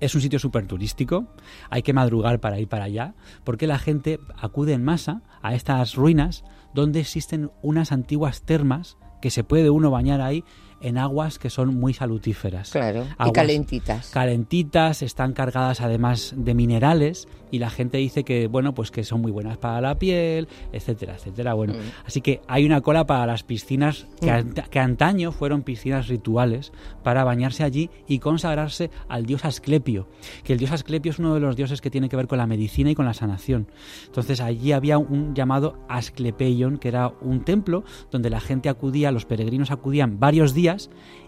Es 0.00 0.16
un 0.16 0.20
sitio 0.20 0.40
súper 0.40 0.66
turístico, 0.66 1.28
hay 1.70 1.82
que 1.82 1.92
madrugar 1.92 2.40
para 2.40 2.58
ir 2.58 2.66
para 2.66 2.86
allá, 2.86 3.14
porque 3.44 3.68
la 3.68 3.78
gente 3.78 4.18
acude 4.36 4.72
en 4.72 4.82
masa 4.82 5.22
a 5.42 5.54
estas 5.54 5.94
ruinas 5.94 6.42
donde 6.74 6.98
existen 6.98 7.52
unas 7.62 7.92
antiguas 7.92 8.42
termas 8.42 8.96
que 9.22 9.30
se 9.30 9.44
puede 9.44 9.70
uno 9.70 9.90
bañar 9.90 10.20
ahí 10.20 10.44
en 10.82 10.98
aguas 10.98 11.38
que 11.38 11.48
son 11.50 11.74
muy 11.76 11.94
salutíferas. 11.94 12.70
Claro, 12.70 13.06
y 13.26 13.32
calentitas. 13.32 14.10
Calentitas, 14.10 15.02
están 15.02 15.32
cargadas 15.32 15.80
además 15.80 16.34
de 16.36 16.54
minerales 16.54 17.28
y 17.50 17.58
la 17.58 17.68
gente 17.70 17.98
dice 17.98 18.24
que 18.24 18.46
bueno, 18.46 18.74
pues 18.74 18.90
que 18.90 19.04
son 19.04 19.20
muy 19.20 19.30
buenas 19.30 19.58
para 19.58 19.80
la 19.80 19.98
piel, 19.98 20.48
etcétera, 20.72 21.14
etcétera. 21.16 21.52
Bueno, 21.54 21.74
Mm. 21.74 22.06
así 22.06 22.20
que 22.22 22.40
hay 22.48 22.64
una 22.64 22.80
cola 22.80 23.06
para 23.06 23.26
las 23.26 23.42
piscinas 23.42 24.06
que, 24.20 24.28
ant- 24.30 24.68
que 24.68 24.78
antaño 24.78 25.32
fueron 25.32 25.62
piscinas 25.62 26.08
rituales 26.08 26.72
para 27.02 27.24
bañarse 27.24 27.62
allí 27.62 27.90
y 28.08 28.18
consagrarse 28.20 28.90
al 29.08 29.26
dios 29.26 29.44
Asclepio, 29.44 30.08
que 30.44 30.54
el 30.54 30.58
dios 30.58 30.72
Asclepio 30.72 31.10
es 31.12 31.18
uno 31.18 31.34
de 31.34 31.40
los 31.40 31.54
dioses 31.56 31.80
que 31.82 31.90
tiene 31.90 32.08
que 32.08 32.16
ver 32.16 32.26
con 32.26 32.38
la 32.38 32.46
medicina 32.46 32.90
y 32.90 32.94
con 32.94 33.04
la 33.04 33.12
sanación. 33.14 33.66
Entonces 34.06 34.40
allí 34.40 34.72
había 34.72 34.96
un 34.98 35.34
llamado 35.34 35.76
Asclepeion, 35.90 36.78
que 36.78 36.88
era 36.88 37.12
un 37.20 37.44
templo 37.44 37.84
donde 38.10 38.30
la 38.30 38.40
gente 38.40 38.68
acudía, 38.70 39.12
los 39.12 39.26
peregrinos 39.26 39.70
acudían 39.70 40.18
varios 40.18 40.54
días 40.54 40.71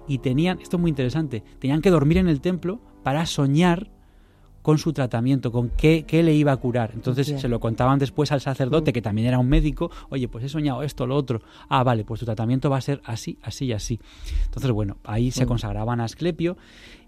y 0.09 0.19
tenían, 0.19 0.61
esto 0.61 0.77
es 0.77 0.81
muy 0.81 0.91
interesante, 0.91 1.43
tenían 1.59 1.81
que 1.81 1.91
dormir 1.91 2.19
en 2.19 2.29
el 2.29 2.41
templo 2.41 2.81
para 3.03 3.27
soñar 3.27 3.91
con 4.63 4.79
su 4.79 4.95
tratamiento, 4.95 5.53
con 5.53 5.69
qué, 5.69 6.05
qué 6.07 6.23
le 6.23 6.33
iba 6.35 6.51
a 6.51 6.57
curar. 6.57 6.93
Entonces 6.95 7.27
se 7.39 7.49
lo 7.49 7.61
contaban 7.61 7.99
después 7.99 8.33
al 8.33 8.41
sacerdote, 8.41 8.95
que 8.95 9.03
también 9.03 9.29
era 9.29 9.39
un 9.39 9.47
médico, 9.49 9.91
oye, 10.09 10.27
pues 10.27 10.43
he 10.45 10.49
soñado 10.49 10.83
esto, 10.83 11.07
lo 11.07 11.17
otro. 11.17 11.43
Ah, 11.69 11.85
vale, 11.85 12.03
pues 12.07 12.21
tu 12.21 12.25
tratamiento 12.25 12.71
va 12.71 12.79
a 12.79 12.81
ser 12.81 13.03
así, 13.05 13.39
así 13.43 13.67
y 13.67 13.73
así. 13.75 14.01
Entonces, 14.47 14.71
bueno, 14.71 14.97
ahí 15.05 15.31
se 15.31 15.45
consagraban 15.45 16.01
a 16.01 16.05
Asclepio 16.05 16.57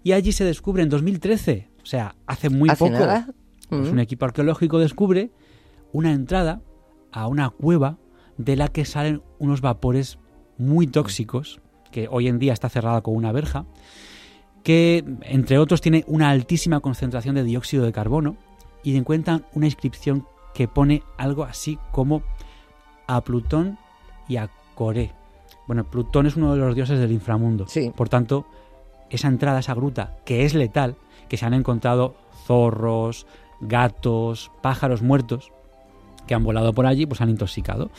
y 0.03 0.11
allí 0.11 0.33
se 0.33 0.43
descubre 0.45 0.83
en 0.83 0.89
2013, 0.89 1.69
o 1.81 1.85
sea, 1.87 2.15
hace 2.27 2.51
muy 2.51 2.69
¿Hace 2.69 2.77
poco, 2.85 2.91
nada? 2.99 3.27
pues 3.69 3.89
Mm. 3.89 3.93
un 3.93 3.99
equipo 3.99 4.25
arqueológico 4.25 4.77
descubre 4.77 5.31
una 5.93 6.11
entrada 6.13 6.61
a 7.11 7.25
una 7.27 7.49
cueva 7.49 7.97
de 8.37 8.55
la 8.55 8.67
que 8.67 8.85
salen 8.85 9.23
unos 9.39 9.61
vapores 9.61 10.19
muy 10.59 10.85
tóxicos, 10.85 11.59
que 11.91 12.07
hoy 12.09 12.27
en 12.27 12.39
día 12.39 12.53
está 12.53 12.69
cerrada 12.69 13.01
con 13.01 13.15
una 13.15 13.31
verja, 13.31 13.65
que 14.63 15.03
entre 15.21 15.59
otros 15.59 15.81
tiene 15.81 16.03
una 16.07 16.29
altísima 16.29 16.79
concentración 16.79 17.35
de 17.35 17.43
dióxido 17.43 17.85
de 17.85 17.93
carbono 17.93 18.35
y 18.83 18.95
encuentran 18.95 19.45
una 19.53 19.65
inscripción 19.65 20.25
que 20.53 20.67
pone 20.67 21.03
algo 21.17 21.43
así 21.43 21.77
como 21.91 22.23
a 23.07 23.21
Plutón 23.21 23.77
y 24.27 24.37
a 24.37 24.49
Coré. 24.75 25.13
Bueno, 25.67 25.83
Plutón 25.83 26.25
es 26.25 26.35
uno 26.35 26.53
de 26.53 26.59
los 26.59 26.75
dioses 26.75 26.99
del 26.99 27.11
inframundo. 27.11 27.65
Sí. 27.67 27.91
Por 27.95 28.09
tanto, 28.09 28.45
esa 29.09 29.27
entrada, 29.27 29.59
esa 29.59 29.73
gruta, 29.73 30.17
que 30.25 30.45
es 30.45 30.53
letal, 30.53 30.95
que 31.29 31.37
se 31.37 31.45
han 31.45 31.53
encontrado 31.53 32.15
zorros, 32.45 33.27
gatos, 33.59 34.51
pájaros 34.61 35.01
muertos 35.01 35.51
que 36.27 36.35
han 36.35 36.43
volado 36.43 36.73
por 36.73 36.85
allí, 36.85 37.05
pues 37.05 37.21
han 37.21 37.29
intoxicado. 37.29 37.89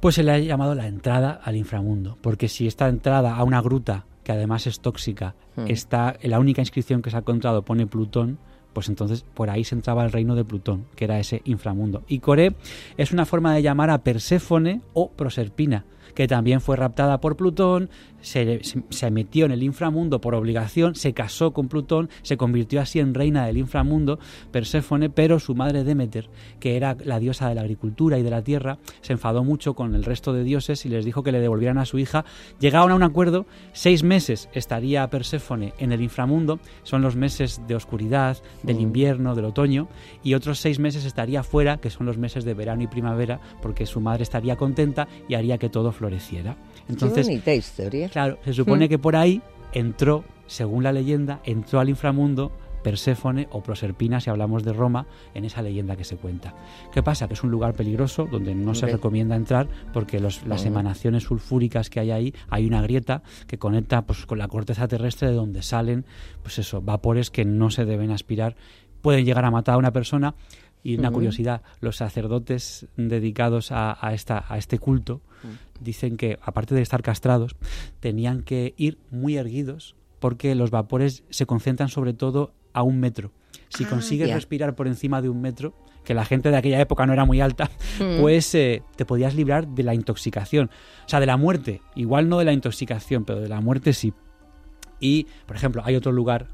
Pues 0.00 0.14
se 0.14 0.22
le 0.22 0.32
ha 0.32 0.38
llamado 0.38 0.74
la 0.74 0.86
entrada 0.86 1.40
al 1.42 1.56
inframundo, 1.56 2.18
porque 2.20 2.48
si 2.48 2.66
esta 2.66 2.88
entrada 2.88 3.34
a 3.36 3.42
una 3.42 3.60
gruta, 3.60 4.06
que 4.22 4.32
además 4.32 4.66
es 4.66 4.80
tóxica, 4.80 5.34
Hmm. 5.58 5.64
está 5.66 6.16
en 6.20 6.30
la 6.30 6.38
única 6.38 6.62
inscripción 6.62 7.02
que 7.02 7.10
se 7.10 7.16
ha 7.16 7.20
encontrado 7.20 7.62
pone 7.62 7.86
Plutón, 7.86 8.38
pues 8.72 8.88
entonces 8.88 9.24
por 9.34 9.50
ahí 9.50 9.64
se 9.64 9.74
entraba 9.74 10.04
el 10.04 10.12
reino 10.12 10.36
de 10.36 10.44
Plutón, 10.44 10.86
que 10.94 11.04
era 11.04 11.18
ese 11.18 11.42
inframundo. 11.44 12.04
Y 12.06 12.20
Coré 12.20 12.54
es 12.96 13.10
una 13.10 13.26
forma 13.26 13.52
de 13.54 13.62
llamar 13.62 13.90
a 13.90 14.04
Perséfone 14.04 14.82
o 14.92 15.10
Proserpina, 15.10 15.84
que 16.14 16.28
también 16.28 16.60
fue 16.60 16.76
raptada 16.76 17.20
por 17.20 17.36
Plutón, 17.36 17.90
se, 18.20 19.10
metió 19.10 19.46
en 19.46 19.52
el 19.52 19.62
inframundo 19.62 20.20
por 20.20 20.34
obligación, 20.34 20.94
se 20.94 21.12
casó 21.12 21.52
con 21.52 21.68
Plutón, 21.68 22.10
se 22.22 22.36
convirtió 22.36 22.80
así 22.80 23.00
en 23.00 23.14
reina 23.14 23.46
del 23.46 23.58
inframundo, 23.58 24.18
Perséfone, 24.50 25.10
pero 25.10 25.38
su 25.38 25.54
madre 25.54 25.84
Demeter, 25.84 26.28
que 26.60 26.76
era 26.76 26.96
la 27.04 27.18
diosa 27.18 27.48
de 27.48 27.54
la 27.54 27.62
agricultura 27.62 28.18
y 28.18 28.22
de 28.22 28.30
la 28.30 28.42
tierra, 28.42 28.78
se 29.00 29.12
enfadó 29.12 29.44
mucho 29.44 29.74
con 29.74 29.94
el 29.94 30.04
resto 30.04 30.32
de 30.32 30.44
dioses 30.44 30.84
y 30.84 30.88
les 30.88 31.04
dijo 31.04 31.22
que 31.22 31.32
le 31.32 31.40
devolvieran 31.40 31.78
a 31.78 31.84
su 31.84 31.98
hija. 31.98 32.24
Llegaron 32.58 32.90
a 32.90 32.94
un 32.94 33.02
acuerdo, 33.02 33.46
seis 33.72 34.02
meses 34.02 34.48
estaría 34.52 35.08
Perséfone 35.08 35.74
en 35.78 35.92
el 35.92 36.02
inframundo, 36.02 36.60
son 36.82 37.02
los 37.02 37.16
meses 37.16 37.60
de 37.66 37.74
oscuridad, 37.74 38.38
del 38.62 38.80
invierno, 38.80 39.34
del 39.34 39.46
otoño, 39.46 39.88
y 40.22 40.34
otros 40.34 40.58
seis 40.58 40.78
meses 40.78 41.04
estaría 41.04 41.42
fuera, 41.42 41.78
que 41.78 41.90
son 41.90 42.06
los 42.06 42.18
meses 42.18 42.44
de 42.44 42.54
verano 42.54 42.82
y 42.82 42.86
primavera, 42.86 43.40
porque 43.62 43.86
su 43.86 44.00
madre 44.00 44.22
estaría 44.22 44.56
contenta 44.56 45.08
y 45.28 45.34
haría 45.34 45.58
que 45.58 45.68
todo 45.68 45.92
floreciera. 45.92 46.56
Entonces, 46.88 47.26
Qué 47.26 47.32
bonita 47.32 47.54
historia. 47.54 48.07
Claro, 48.10 48.38
se 48.44 48.52
supone 48.54 48.86
Mm. 48.86 48.88
que 48.88 48.98
por 48.98 49.16
ahí 49.16 49.42
entró, 49.72 50.24
según 50.46 50.82
la 50.84 50.92
leyenda, 50.92 51.40
entró 51.44 51.80
al 51.80 51.88
inframundo 51.88 52.52
Perséfone 52.82 53.48
o 53.50 53.60
Proserpina, 53.62 54.20
si 54.20 54.30
hablamos 54.30 54.62
de 54.62 54.72
Roma, 54.72 55.06
en 55.34 55.44
esa 55.44 55.62
leyenda 55.62 55.96
que 55.96 56.04
se 56.04 56.16
cuenta. 56.16 56.54
¿Qué 56.92 57.02
pasa? 57.02 57.26
Que 57.26 57.34
es 57.34 57.42
un 57.42 57.50
lugar 57.50 57.74
peligroso 57.74 58.26
donde 58.30 58.54
no 58.54 58.74
se 58.74 58.86
recomienda 58.86 59.34
entrar 59.36 59.68
porque 59.92 60.20
los- 60.20 60.46
las 60.46 60.64
emanaciones 60.64 61.24
sulfúricas 61.24 61.90
que 61.90 61.98
hay 62.00 62.12
ahí, 62.12 62.34
hay 62.48 62.66
una 62.66 62.80
grieta 62.80 63.22
que 63.48 63.58
conecta 63.58 64.02
pues, 64.02 64.24
con 64.26 64.38
la 64.38 64.46
corteza 64.48 64.86
terrestre 64.86 65.28
de 65.28 65.34
donde 65.34 65.62
salen, 65.62 66.06
pues 66.42 66.58
eso, 66.60 66.80
vapores 66.80 67.30
que 67.30 67.44
no 67.44 67.68
se 67.70 67.84
deben 67.84 68.12
aspirar, 68.12 68.54
pueden 69.02 69.24
llegar 69.24 69.44
a 69.44 69.50
matar 69.50 69.74
a 69.74 69.78
una 69.78 69.92
persona. 69.92 70.34
Y 70.84 70.96
una 70.96 71.10
curiosidad, 71.10 71.62
los 71.80 71.96
sacerdotes 71.96 72.86
dedicados 72.96 73.72
a, 73.72 73.98
a 74.00 74.14
esta, 74.14 74.44
a 74.48 74.56
este 74.58 74.78
culto. 74.78 75.20
Dicen 75.80 76.16
que, 76.16 76.38
aparte 76.42 76.74
de 76.74 76.82
estar 76.82 77.02
castrados, 77.02 77.56
tenían 78.00 78.42
que 78.42 78.74
ir 78.76 78.98
muy 79.10 79.36
erguidos 79.36 79.94
porque 80.18 80.54
los 80.54 80.70
vapores 80.70 81.24
se 81.30 81.46
concentran 81.46 81.88
sobre 81.88 82.12
todo 82.12 82.52
a 82.72 82.82
un 82.82 82.98
metro. 83.00 83.30
Si 83.68 83.84
Ah, 83.84 83.88
consigues 83.88 84.32
respirar 84.32 84.74
por 84.74 84.86
encima 84.88 85.22
de 85.22 85.28
un 85.28 85.40
metro, 85.40 85.74
que 86.04 86.14
la 86.14 86.24
gente 86.24 86.50
de 86.50 86.56
aquella 86.56 86.80
época 86.80 87.04
no 87.06 87.12
era 87.12 87.24
muy 87.24 87.40
alta, 87.40 87.70
Mm. 88.00 88.20
pues 88.20 88.54
eh, 88.54 88.82
te 88.96 89.04
podías 89.04 89.34
librar 89.34 89.68
de 89.68 89.82
la 89.82 89.94
intoxicación. 89.94 90.70
O 91.06 91.08
sea, 91.08 91.20
de 91.20 91.26
la 91.26 91.36
muerte. 91.36 91.82
Igual 91.94 92.28
no 92.28 92.38
de 92.38 92.44
la 92.46 92.52
intoxicación, 92.52 93.24
pero 93.24 93.40
de 93.40 93.48
la 93.48 93.60
muerte 93.60 93.92
sí. 93.92 94.12
Y, 95.00 95.26
por 95.46 95.54
ejemplo, 95.56 95.82
hay 95.84 95.94
otro 95.96 96.10
lugar, 96.12 96.48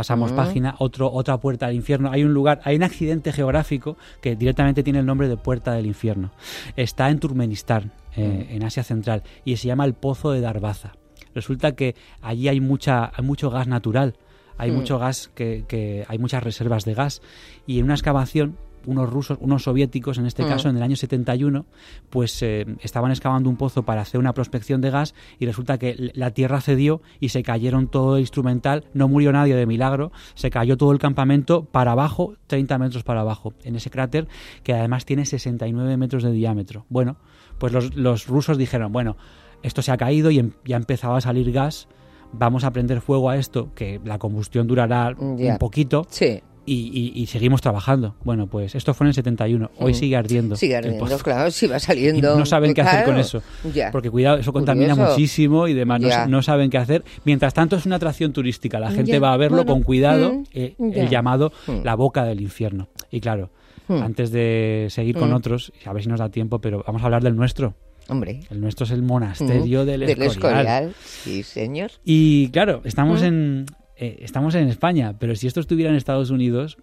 pasamos 0.00 0.32
página, 0.32 0.76
otro, 0.78 1.12
otra 1.12 1.36
puerta 1.36 1.66
al 1.66 1.74
infierno. 1.74 2.10
Hay 2.10 2.24
un 2.24 2.32
lugar, 2.32 2.62
hay 2.64 2.74
un 2.74 2.82
accidente 2.84 3.34
geográfico 3.34 3.98
que 4.22 4.34
directamente 4.34 4.82
tiene 4.82 4.98
el 5.00 5.04
nombre 5.04 5.28
de 5.28 5.36
Puerta 5.36 5.74
del 5.74 5.84
Infierno. 5.84 6.30
Está 6.74 7.10
en 7.10 7.18
Turkmenistán, 7.18 7.92
eh, 8.16 8.46
Mm. 8.48 8.54
en 8.56 8.64
Asia 8.64 8.82
Central, 8.82 9.24
y 9.44 9.58
se 9.58 9.68
llama 9.68 9.84
el 9.84 9.92
Pozo 9.92 10.30
de 10.32 10.40
Darbaza. 10.40 10.92
Resulta 11.34 11.72
que 11.72 11.96
allí 12.22 12.48
hay, 12.48 12.60
mucha, 12.62 13.12
hay 13.14 13.22
mucho 13.22 13.50
gas 13.50 13.66
natural, 13.66 14.14
hay 14.56 14.70
Mm. 14.70 14.74
mucho 14.74 14.98
gas, 14.98 15.30
que, 15.34 15.66
que 15.68 16.06
hay 16.08 16.16
muchas 16.16 16.42
reservas 16.42 16.86
de 16.86 16.94
gas, 16.94 17.20
y 17.66 17.78
en 17.78 17.84
una 17.84 17.92
excavación 17.94 18.56
unos 18.86 19.10
rusos, 19.10 19.38
unos 19.40 19.62
soviéticos 19.64 20.18
en 20.18 20.26
este 20.26 20.44
Mm. 20.44 20.48
caso, 20.48 20.68
en 20.68 20.76
el 20.76 20.82
año 20.82 20.96
71, 20.96 21.66
pues 22.10 22.42
eh, 22.42 22.66
estaban 22.80 23.10
excavando 23.10 23.48
un 23.50 23.56
pozo 23.56 23.82
para 23.84 24.00
hacer 24.02 24.18
una 24.20 24.32
prospección 24.34 24.80
de 24.80 24.90
gas 24.90 25.14
y 25.38 25.46
resulta 25.46 25.78
que 25.78 26.10
la 26.14 26.30
tierra 26.32 26.60
cedió 26.60 27.02
y 27.20 27.30
se 27.30 27.42
cayeron 27.42 27.88
todo 27.88 28.16
el 28.16 28.20
instrumental, 28.22 28.84
no 28.94 29.08
murió 29.08 29.32
nadie 29.32 29.54
de 29.54 29.66
milagro, 29.66 30.12
se 30.34 30.50
cayó 30.50 30.76
todo 30.76 30.92
el 30.92 30.98
campamento 30.98 31.64
para 31.64 31.92
abajo, 31.92 32.34
30 32.46 32.78
metros 32.78 33.02
para 33.04 33.20
abajo, 33.20 33.52
en 33.64 33.76
ese 33.76 33.90
cráter 33.90 34.28
que 34.62 34.72
además 34.74 35.04
tiene 35.04 35.26
69 35.26 35.96
metros 35.96 36.22
de 36.22 36.32
diámetro. 36.32 36.86
Bueno, 36.88 37.16
pues 37.58 37.72
los, 37.72 37.94
los 37.96 38.26
rusos 38.26 38.56
dijeron, 38.58 38.92
bueno, 38.92 39.16
esto 39.62 39.82
se 39.82 39.92
ha 39.92 39.96
caído 39.96 40.30
y 40.30 40.38
em- 40.38 40.52
ya 40.64 40.76
empezaba 40.76 41.18
a 41.18 41.20
salir 41.20 41.52
gas, 41.52 41.86
vamos 42.32 42.64
a 42.64 42.70
prender 42.72 43.00
fuego 43.00 43.28
a 43.28 43.36
esto, 43.36 43.74
que 43.74 44.00
la 44.04 44.18
combustión 44.18 44.66
durará 44.66 45.12
un 45.18 45.58
poquito, 45.58 46.06
Sí, 46.08 46.40
y, 46.72 47.12
y- 47.16 47.22
y 47.22 47.26
seguimos 47.26 47.60
trabajando. 47.60 48.14
Bueno, 48.24 48.46
pues 48.46 48.74
esto 48.74 48.94
fue 48.94 49.06
en 49.06 49.08
el 49.08 49.14
71. 49.14 49.70
Hoy 49.78 49.94
sigue 49.94 50.16
ardiendo. 50.16 50.56
sigue 50.56 50.76
ardiendo, 50.76 51.18
claro, 51.18 51.50
si 51.50 51.66
va 51.66 51.76
Y 51.76 51.80
saliendo. 51.80 52.38
no 52.38 52.46
saben 52.46 52.74
qué 52.74 52.82
hacer 52.82 53.04
con 53.04 53.18
eso. 53.18 53.42
Ya. 53.74 53.90
Porque 53.90 54.10
cuidado, 54.10 54.38
eso 54.38 54.52
contamina 54.52 54.92
Curioso. 54.94 55.12
muchísimo 55.12 55.68
y 55.68 55.74
demás. 55.74 56.00
No, 56.28 56.42
saben 56.42 56.70
qué 56.70 56.78
hacer. 56.78 57.04
Mientras 57.24 57.54
tanto 57.54 57.76
es 57.76 57.86
una 57.86 57.96
atracción 57.96 58.32
turística. 58.32 58.78
La 58.78 58.90
gente 58.90 59.12
Ya, 59.12 59.20
va 59.20 59.32
a 59.32 59.36
verlo 59.36 59.58
bueno, 59.58 59.72
con 59.72 59.82
cuidado. 59.82 60.32
mm, 60.32 60.42
eh, 60.54 60.74
el 60.78 61.08
llamado 61.08 61.52
Mm. 61.66 61.82
la 61.84 61.94
boca 61.94 62.24
del 62.24 62.40
infierno. 62.40 62.88
Y 63.10 63.20
claro, 63.20 63.50
Mm. 63.88 64.02
antes 64.02 64.30
de 64.30 64.86
seguir 64.90 65.16
con 65.16 65.32
otros, 65.32 65.72
a 65.84 65.92
ver 65.92 66.02
si 66.04 66.08
nos 66.08 66.20
da 66.20 66.28
tiempo, 66.28 66.60
pero 66.60 66.84
vamos 66.86 67.02
a 67.02 67.06
hablar 67.06 67.22
del 67.24 67.34
nuestro. 67.36 67.74
Hombre. 68.08 68.40
El 68.50 68.60
nuestro 68.60 68.84
es 68.84 68.90
el 68.92 69.02
monasterio 69.02 69.82
Mm, 69.82 69.86
del 69.86 70.00
del 70.00 70.22
Escorial. 70.22 70.30
Escorial. 70.66 70.94
Sí, 71.04 71.42
señor. 71.42 71.90
Y 72.04 72.48
claro, 72.50 72.80
estamos 72.84 73.22
Mm. 73.22 73.24
en 73.24 73.66
eh, 74.00 74.18
estamos 74.22 74.54
en 74.56 74.66
España, 74.68 75.14
pero 75.18 75.36
si 75.36 75.46
esto 75.46 75.60
estuviera 75.60 75.90
en 75.90 75.96
Estados 75.96 76.30
Unidos, 76.30 76.78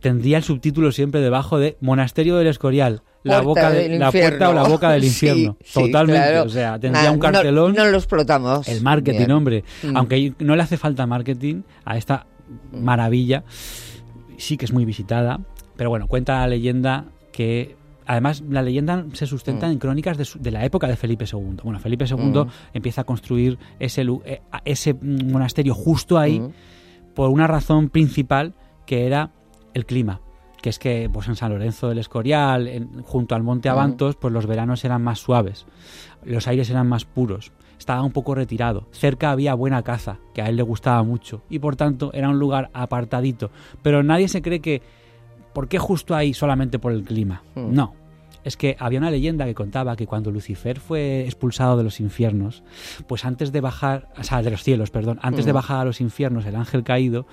tendría 0.00 0.36
el 0.38 0.44
subtítulo 0.44 0.92
siempre 0.92 1.20
debajo 1.20 1.58
de 1.58 1.76
Monasterio 1.80 2.36
del 2.36 2.46
Escorial, 2.46 3.02
la 3.24 3.42
Puerta 3.42 3.42
boca 3.42 3.70
de- 3.72 3.98
la 3.98 4.12
puerta 4.12 4.50
o 4.50 4.52
la 4.54 4.62
boca 4.62 4.90
del 4.92 5.02
infierno. 5.12 5.56
sí, 5.64 5.80
Totalmente, 5.82 6.28
claro. 6.28 6.44
o 6.44 6.48
sea, 6.48 6.78
tendría 6.78 7.02
Nah, 7.04 7.10
un 7.10 7.16
no- 7.18 7.22
cartelón. 7.32 7.74
No, 7.74 7.84
lo 7.86 7.96
explotamos. 7.96 8.68
el 8.68 8.80
marketing, 8.82 9.18
Bien. 9.18 9.30
hombre. 9.32 9.64
Mm. 9.82 9.96
Aunque 9.96 10.32
no 10.38 10.54
le 10.54 10.62
hace 10.62 10.76
falta 10.76 11.04
marketing 11.06 11.62
a 11.84 11.96
esta 11.98 12.26
maravilla, 12.72 13.42
sí 14.36 14.56
que 14.56 14.64
es 14.66 14.72
muy 14.72 14.84
visitada. 14.84 15.40
Pero 15.76 15.90
bueno, 15.90 16.06
cuenta 16.06 16.38
la 16.40 16.46
leyenda 16.46 17.06
que. 17.32 17.76
Además, 18.06 18.42
la 18.48 18.62
leyenda 18.62 19.04
se 19.12 19.26
sustenta 19.26 19.66
Mm. 19.66 19.72
en 19.72 19.78
crónicas 19.78 20.16
de, 20.16 20.24
su- 20.24 20.38
de 20.38 20.50
la 20.50 20.64
época 20.64 20.86
de 20.86 20.96
Felipe 20.96 21.24
II. 21.30 21.56
Bueno, 21.64 21.78
Felipe 21.80 22.04
II 22.08 22.16
Mm. 22.44 22.48
empieza 22.74 23.00
a 23.00 23.04
construir 23.04 23.58
ese, 23.78 24.02
eh, 24.24 24.40
ese 24.64 24.94
mm, 24.94 25.30
monasterio 25.32 25.74
justo 25.74 26.18
ahí 26.18 26.40
Mm. 26.40 26.50
por 27.14 27.30
una 27.30 27.46
razón 27.46 27.88
principal 27.88 28.54
que 28.86 29.06
era 29.06 29.30
el 29.74 29.84
clima 29.86 30.20
que 30.62 30.70
es 30.70 30.78
que 30.80 31.08
pues 31.12 31.28
en 31.28 31.36
San 31.36 31.52
Lorenzo 31.52 31.88
del 31.90 31.98
Escorial, 31.98 32.66
en- 32.66 33.00
junto 33.02 33.36
al 33.36 33.42
Monte 33.44 33.68
Avantos, 33.68 34.16
pues 34.16 34.32
los 34.32 34.46
veranos 34.46 34.84
eran 34.84 35.00
más 35.00 35.20
suaves, 35.20 35.64
los 36.24 36.48
aires 36.48 36.68
eran 36.70 36.88
más 36.88 37.04
puros, 37.04 37.52
estaba 37.78 38.02
un 38.02 38.10
poco 38.10 38.34
retirado, 38.34 38.88
cerca 38.90 39.30
había 39.30 39.54
buena 39.54 39.82
caza, 39.82 40.18
que 40.34 40.42
a 40.42 40.48
él 40.48 40.56
le 40.56 40.62
gustaba 40.64 41.04
mucho, 41.04 41.42
y 41.48 41.60
por 41.60 41.76
tanto 41.76 42.10
era 42.14 42.28
un 42.30 42.40
lugar 42.40 42.70
apartadito, 42.72 43.50
pero 43.82 44.02
nadie 44.02 44.26
se 44.26 44.42
cree 44.42 44.60
que, 44.60 44.82
¿por 45.56 45.68
qué 45.68 45.78
justo 45.78 46.14
ahí 46.14 46.34
solamente 46.34 46.78
por 46.78 46.92
el 46.92 47.02
clima? 47.02 47.42
Mm. 47.54 47.72
No. 47.74 47.94
Es 48.44 48.58
que 48.58 48.76
había 48.78 48.98
una 48.98 49.10
leyenda 49.10 49.46
que 49.46 49.54
contaba 49.54 49.96
que 49.96 50.06
cuando 50.06 50.30
Lucifer 50.30 50.78
fue 50.80 51.22
expulsado 51.24 51.78
de 51.78 51.82
los 51.82 51.98
infiernos, 51.98 52.62
pues 53.06 53.24
antes 53.24 53.52
de 53.52 53.62
bajar, 53.62 54.10
o 54.18 54.22
sea, 54.22 54.42
de 54.42 54.50
los 54.50 54.62
cielos, 54.62 54.90
perdón, 54.90 55.18
antes 55.22 55.46
de 55.46 55.52
Mm. 55.52 55.54
bajar 55.54 55.78
a 55.80 55.84
los 55.86 56.02
infiernos, 56.02 56.44
el 56.44 56.56
ángel 56.56 56.84
caído, 56.84 57.26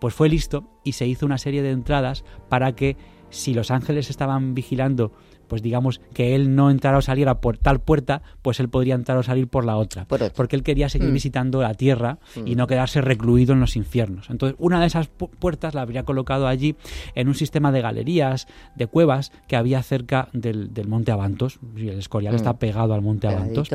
pues 0.00 0.14
fue 0.14 0.30
listo 0.30 0.64
y 0.84 0.92
se 0.92 1.06
hizo 1.06 1.26
una 1.26 1.36
serie 1.36 1.60
de 1.60 1.70
entradas 1.70 2.24
para 2.48 2.72
que 2.74 2.96
si 3.28 3.52
los 3.52 3.70
ángeles 3.70 4.08
estaban 4.08 4.54
vigilando, 4.54 5.12
pues 5.48 5.62
digamos 5.62 6.00
que 6.14 6.34
él 6.34 6.54
no 6.54 6.70
entrara 6.70 6.98
o 6.98 7.02
saliera 7.02 7.40
por 7.40 7.58
tal 7.58 7.80
puerta, 7.80 8.22
pues 8.42 8.60
él 8.60 8.68
podría 8.68 8.94
entrar 8.94 9.16
o 9.18 9.22
salir 9.22 9.48
por 9.48 9.64
la 9.64 9.76
otra. 9.76 10.04
Por 10.06 10.22
otra. 10.22 10.34
Porque 10.34 10.56
él 10.56 10.62
quería 10.62 10.88
seguir 10.88 11.10
Mm. 11.10 11.14
visitando 11.14 11.62
la 11.62 11.74
tierra 11.74 12.18
y 12.44 12.54
no 12.54 12.66
quedarse 12.66 13.00
recluido 13.00 13.52
en 13.52 13.60
los 13.60 13.76
infiernos. 13.76 14.30
Entonces, 14.30 14.56
una 14.60 14.80
de 14.80 14.86
esas 14.86 15.10
pu- 15.10 15.30
puertas 15.30 15.74
la 15.74 15.82
habría 15.82 16.04
colocado 16.04 16.46
allí 16.46 16.76
en 17.14 17.28
un 17.28 17.34
sistema 17.34 17.72
de 17.72 17.80
galerías, 17.82 18.46
de 18.74 18.86
cuevas 18.86 19.32
que 19.48 19.56
había 19.56 19.82
cerca 19.82 20.28
del, 20.32 20.72
del 20.74 20.88
monte 20.88 21.12
Avantos. 21.12 21.58
El 21.76 21.90
Escorial 21.98 22.34
Mm. 22.34 22.36
está 22.36 22.58
pegado 22.58 22.94
al 22.94 23.02
monte 23.02 23.26
Avantos. 23.28 23.70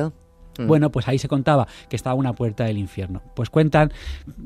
Mm. 0.58 0.66
Bueno, 0.66 0.92
pues 0.92 1.08
ahí 1.08 1.16
se 1.18 1.28
contaba 1.28 1.66
que 1.88 1.96
estaba 1.96 2.14
una 2.14 2.34
puerta 2.34 2.64
del 2.64 2.76
infierno. 2.76 3.22
Pues 3.34 3.48
cuentan 3.48 3.90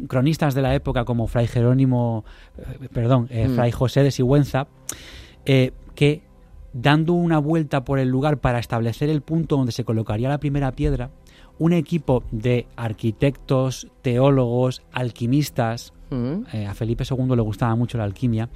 cronistas 0.07 0.55
de 0.55 0.63
la 0.63 0.73
época 0.75 1.05
como 1.05 1.27
Fray 1.27 1.49
Jerónimo, 1.49 2.25
eh, 2.59 2.89
perdón, 2.93 3.27
eh, 3.31 3.49
Mm. 3.49 3.55
Fray 3.57 3.73
José 3.73 4.05
de 4.05 4.11
Sigüenza, 4.13 4.69
eh, 5.47 5.73
que 5.97 6.23
dando 6.79 7.15
una 7.15 7.39
vuelta 7.39 7.85
por 7.85 7.99
el 7.99 8.09
lugar 8.09 8.39
para 8.39 8.59
establecer 8.59 9.09
el 9.09 9.23
punto 9.23 9.57
donde 9.57 9.73
se 9.73 9.85
colocaría 9.85 10.29
la 10.29 10.39
primera 10.39 10.73
piedra, 10.73 11.11
un 11.59 11.73
equipo 11.73 12.23
de 12.31 12.67
arquitectos, 12.77 13.89
teólogos, 14.03 14.83
alquimistas, 14.93 15.93
Mm. 16.11 16.43
eh, 16.53 16.67
a 16.67 16.75
Felipe 16.75 17.03
II 17.11 17.35
le 17.35 17.43
gustaba 17.43 17.75
mucho 17.75 17.99
la 17.99 18.05
alquimia, 18.05 18.49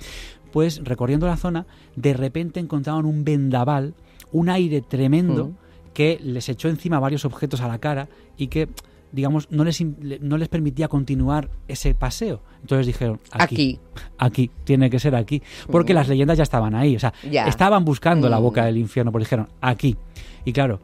pues 0.52 0.80
recorriendo 0.84 1.26
la 1.26 1.36
zona, 1.36 1.66
de 1.96 2.12
repente 2.14 2.60
encontraron 2.60 3.06
un 3.06 3.24
vendaval, 3.24 3.94
un 4.32 4.48
aire 4.50 4.82
tremendo 4.82 5.46
Mm. 5.46 5.54
que 5.94 6.20
les 6.22 6.48
echó 6.48 6.68
encima 6.68 7.00
varios 7.00 7.24
objetos 7.24 7.60
a 7.60 7.66
la 7.68 7.78
cara 7.78 8.08
y 8.36 8.46
que, 8.48 8.68
digamos, 9.12 9.50
no 9.50 9.64
les, 9.64 9.80
no 10.20 10.36
les 10.38 10.48
permitía 10.48 10.88
continuar 10.88 11.48
ese 11.68 11.94
paseo. 11.94 12.40
Entonces 12.60 12.86
dijeron, 12.86 13.18
aquí, 13.32 13.54
Aquí. 13.54 13.78
aquí, 14.18 14.50
tiene 14.64 14.90
que 14.90 14.98
ser 14.98 15.14
aquí, 15.16 15.42
porque 15.70 15.92
Mm. 15.92 15.96
las 15.96 16.08
leyendas 16.08 16.36
ya 16.38 16.42
estaban 16.44 16.74
ahí, 16.74 16.96
o 16.96 17.00
sea, 17.00 17.12
Ya. 17.30 17.46
estaban 17.46 17.84
buscando 17.84 18.28
la 18.28 18.38
Mm. 18.38 18.42
boca 18.42 18.64
del 18.64 18.76
infierno, 18.78 19.10
pero 19.12 19.24
dijeron, 19.24 19.48
aquí. 19.60 19.96
Y 20.44 20.52
claro, 20.52 20.80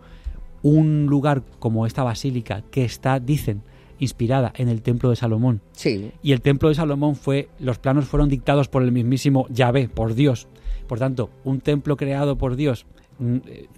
un 0.62 1.06
lugar 1.06 1.42
como 1.58 1.86
esta 1.86 2.02
basílica 2.02 2.62
que 2.70 2.84
está, 2.84 3.20
dicen, 3.20 3.62
inspirada 3.98 4.52
en 4.56 4.68
el 4.68 4.82
templo 4.82 5.08
de 5.10 5.16
Salomón, 5.16 5.60
Sí. 5.72 6.10
y 6.22 6.32
el 6.32 6.40
templo 6.42 6.68
de 6.68 6.74
Salomón 6.74 7.16
fue, 7.16 7.48
los 7.58 7.78
planos 7.78 8.04
fueron 8.06 8.28
dictados 8.28 8.68
por 8.68 8.82
el 8.82 8.92
mismísimo 8.92 9.46
Yahvé, 9.48 9.88
por 9.88 10.14
Dios. 10.14 10.48
Por 10.86 10.98
tanto, 10.98 11.30
un 11.44 11.60
templo 11.60 11.96
creado 11.96 12.36
por 12.36 12.56
Dios, 12.56 12.84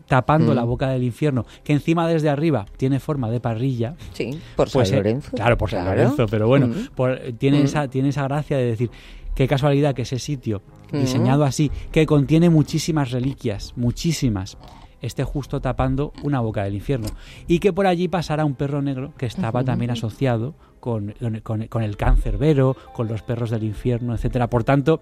tapando 0.07 0.53
Mm. 0.53 0.57
la 0.57 0.65
boca 0.65 0.89
del 0.89 1.03
infierno, 1.03 1.47
que 1.65 1.73
encima 1.73 2.09
desde 2.09 2.29
arriba 2.29 2.67
tiene 2.77 3.01
forma 3.01 3.31
de 3.31 3.41
parrilla. 3.41 3.95
Sí. 4.13 4.31
Por 4.57 4.71
pues, 4.71 4.89
San 4.89 4.99
eh, 4.99 5.01
Lorenzo. 5.01 5.31
claro, 5.37 5.57
por 5.59 5.71
San 5.71 5.83
Claro. 5.85 5.97
Lorenzo, 6.03 6.27
pero 6.27 6.49
bueno, 6.49 6.69
Mm. 6.69 6.89
por- 6.95 7.13
eh, 7.13 7.33
tiene, 7.37 7.61
Mm. 7.61 7.65
esa, 7.65 7.89
tiene 7.89 8.09
esa 8.11 8.25
gracia 8.25 8.57
de 8.57 8.65
decir, 8.67 8.91
qué 9.35 9.47
casualidad 9.47 9.95
que 9.95 10.03
ese 10.03 10.19
sitio, 10.19 10.63
Mm. 10.93 10.99
diseñado 10.99 11.45
así, 11.45 11.71
que 11.93 12.07
contiene 12.07 12.51
muchísimas 12.51 13.11
reliquias, 13.13 13.73
muchísimas, 13.77 14.59
esté 15.01 15.23
justo 15.23 15.61
tapando 15.61 16.13
una 16.25 16.41
boca 16.41 16.65
del 16.65 16.75
infierno. 16.75 17.07
Y 17.47 17.61
que 17.61 17.73
por 17.73 17.87
allí 17.87 18.09
pasara 18.09 18.45
un 18.45 18.55
perro 18.57 18.83
negro 18.83 19.13
que 19.17 19.27
estaba 19.27 19.63
también 19.63 19.93
asociado 19.93 20.55
con, 20.81 21.15
con- 21.45 21.67
con 21.69 21.83
el 21.83 21.97
cancerbero, 21.97 22.77
con 22.95 23.07
los 23.07 23.23
perros 23.23 23.51
del 23.51 23.63
infierno, 23.63 24.15
etcétera. 24.15 24.49
Por 24.51 24.65
tanto, 24.65 25.01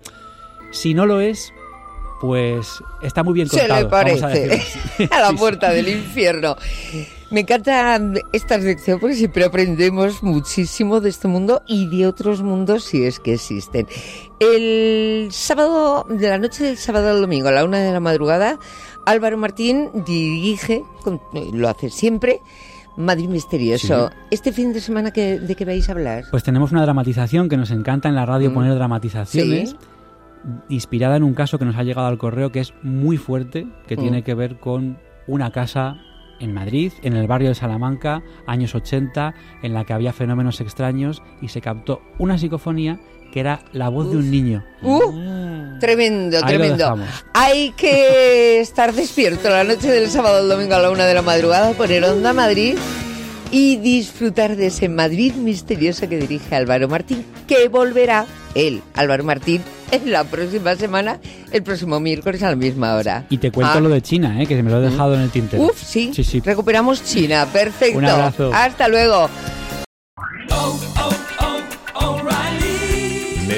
si 0.70 0.92
no 0.92 1.07
lo 1.07 1.20
es, 1.20 1.53
pues 2.20 2.83
está 3.02 3.22
muy 3.22 3.35
bien 3.35 3.48
Se 3.48 3.59
contado. 3.61 3.83
le 3.83 3.88
vamos 3.88 4.22
a 4.22 4.29
parece 4.29 4.62
a 5.11 5.20
la 5.20 5.33
puerta 5.33 5.70
del 5.70 5.88
infierno. 5.88 6.57
Me 7.31 7.40
encanta 7.40 8.00
esta 8.33 8.61
sección 8.61 9.00
porque 9.00 9.16
siempre 9.16 9.44
aprendemos 9.44 10.22
muchísimo 10.22 11.00
de 11.00 11.09
este 11.11 11.26
mundo 11.26 11.61
y 11.66 11.88
de 11.88 12.07
otros 12.07 12.40
mundos 12.42 12.85
si 12.85 13.05
es 13.05 13.18
que 13.18 13.35
existen. 13.35 13.88
El 14.38 15.29
sábado, 15.33 16.07
de 16.09 16.29
la 16.29 16.38
noche 16.38 16.62
del 16.64 16.76
sábado 16.76 17.11
al 17.11 17.20
domingo 17.20 17.48
a 17.48 17.52
la 17.52 17.64
una 17.64 17.79
de 17.81 17.92
la 17.92 17.98
madrugada, 18.00 18.59
Álvaro 19.07 19.37
Martín 19.38 19.90
dirige, 20.07 20.85
lo 21.52 21.68
hace 21.68 21.90
siempre, 21.90 22.40
Madrid 22.96 23.29
Misterioso. 23.29 24.11
¿Este 24.31 24.52
fin 24.52 24.72
de 24.72 24.81
semana 24.81 25.11
que, 25.11 25.38
de 25.40 25.55
qué 25.57 25.64
vais 25.64 25.88
a 25.88 25.92
hablar? 25.92 26.24
Pues 26.31 26.44
tenemos 26.44 26.70
una 26.70 26.83
dramatización 26.83 27.48
que 27.48 27.57
nos 27.57 27.70
encanta 27.72 28.09
en 28.09 28.14
la 28.14 28.24
radio 28.24 28.50
Mm. 28.50 28.55
poner 28.55 28.74
dramatizaciones. 28.76 29.70
Sí. 29.70 29.76
Inspirada 30.68 31.16
en 31.16 31.22
un 31.22 31.35
caso 31.35 31.59
que 31.59 31.64
nos 31.64 31.76
ha 31.76 31.82
llegado 31.82 32.06
al 32.06 32.18
correo 32.18 32.52
que 32.52 32.61
es 32.61 32.72
muy 32.82 33.16
fuerte, 33.16 33.66
que 33.87 33.96
Mm. 33.96 34.00
tiene 34.00 34.22
que 34.22 34.35
ver 34.35 34.59
con 34.59 34.98
una 35.26 35.50
casa 35.50 35.96
en 36.38 36.52
Madrid, 36.52 36.92
en 37.02 37.14
el 37.16 37.26
barrio 37.26 37.48
de 37.48 37.54
Salamanca, 37.54 38.22
años 38.46 38.74
80, 38.74 39.35
en 39.62 39.72
la 39.74 39.85
que 39.85 39.92
había 39.94 40.12
fenómenos 40.12 40.61
extraños 40.61 41.22
y 41.40 41.48
se 41.48 41.61
captó 41.62 42.02
una 42.18 42.37
psicofonía 42.38 43.00
que 43.32 43.40
era 43.40 43.61
la 43.72 43.88
voz 43.88 44.11
de 44.11 44.18
un 44.18 44.30
niño. 44.30 44.64
¡Uh! 44.82 45.78
Tremendo, 45.80 46.37
Ahí 46.38 46.44
tremendo. 46.44 46.96
Hay 47.35 47.70
que 47.72 48.61
estar 48.61 48.92
despierto 48.92 49.48
la 49.50 49.64
noche 49.64 49.90
del 49.90 50.09
sábado 50.09 50.38
al 50.38 50.48
domingo 50.48 50.74
a 50.74 50.78
la 50.78 50.90
una 50.90 51.06
de 51.06 51.14
la 51.14 51.22
madrugada, 51.22 51.72
poner 51.72 52.04
Onda 52.04 52.32
Madrid 52.32 52.76
y 53.50 53.76
disfrutar 53.76 54.56
de 54.56 54.66
ese 54.68 54.88
Madrid 54.88 55.35
misterioso 55.35 56.09
que 56.09 56.18
dirige 56.18 56.54
Álvaro 56.54 56.88
Martín, 56.88 57.24
que 57.46 57.68
volverá 57.68 58.26
él, 58.54 58.82
Álvaro 58.94 59.22
Martín, 59.24 59.62
en 59.90 60.11
la 60.11 60.24
próxima 60.24 60.74
semana, 60.76 61.20
el 61.52 61.62
próximo 61.62 62.00
miércoles 62.00 62.42
a 62.42 62.50
la 62.50 62.56
misma 62.56 62.94
hora. 62.96 63.24
Y 63.30 63.38
te 63.38 63.50
cuento 63.52 63.74
Ah, 63.76 63.80
lo 63.80 63.88
de 63.88 64.02
China, 64.02 64.42
¿eh? 64.42 64.46
que 64.46 64.56
se 64.56 64.62
me 64.62 64.70
lo 64.70 64.78
he 64.82 64.90
dejado 64.90 65.14
en 65.14 65.20
el 65.20 65.30
tintero. 65.30 65.62
Uf, 65.64 65.80
sí, 65.82 66.11
Sí, 66.14 66.24
sí. 66.24 66.40
recuperamos 66.40 67.04
China, 67.04 67.46
perfecto. 67.52 67.98
Un 67.98 68.06
abrazo. 68.06 68.50
Hasta 68.52 68.88
luego. 68.88 69.28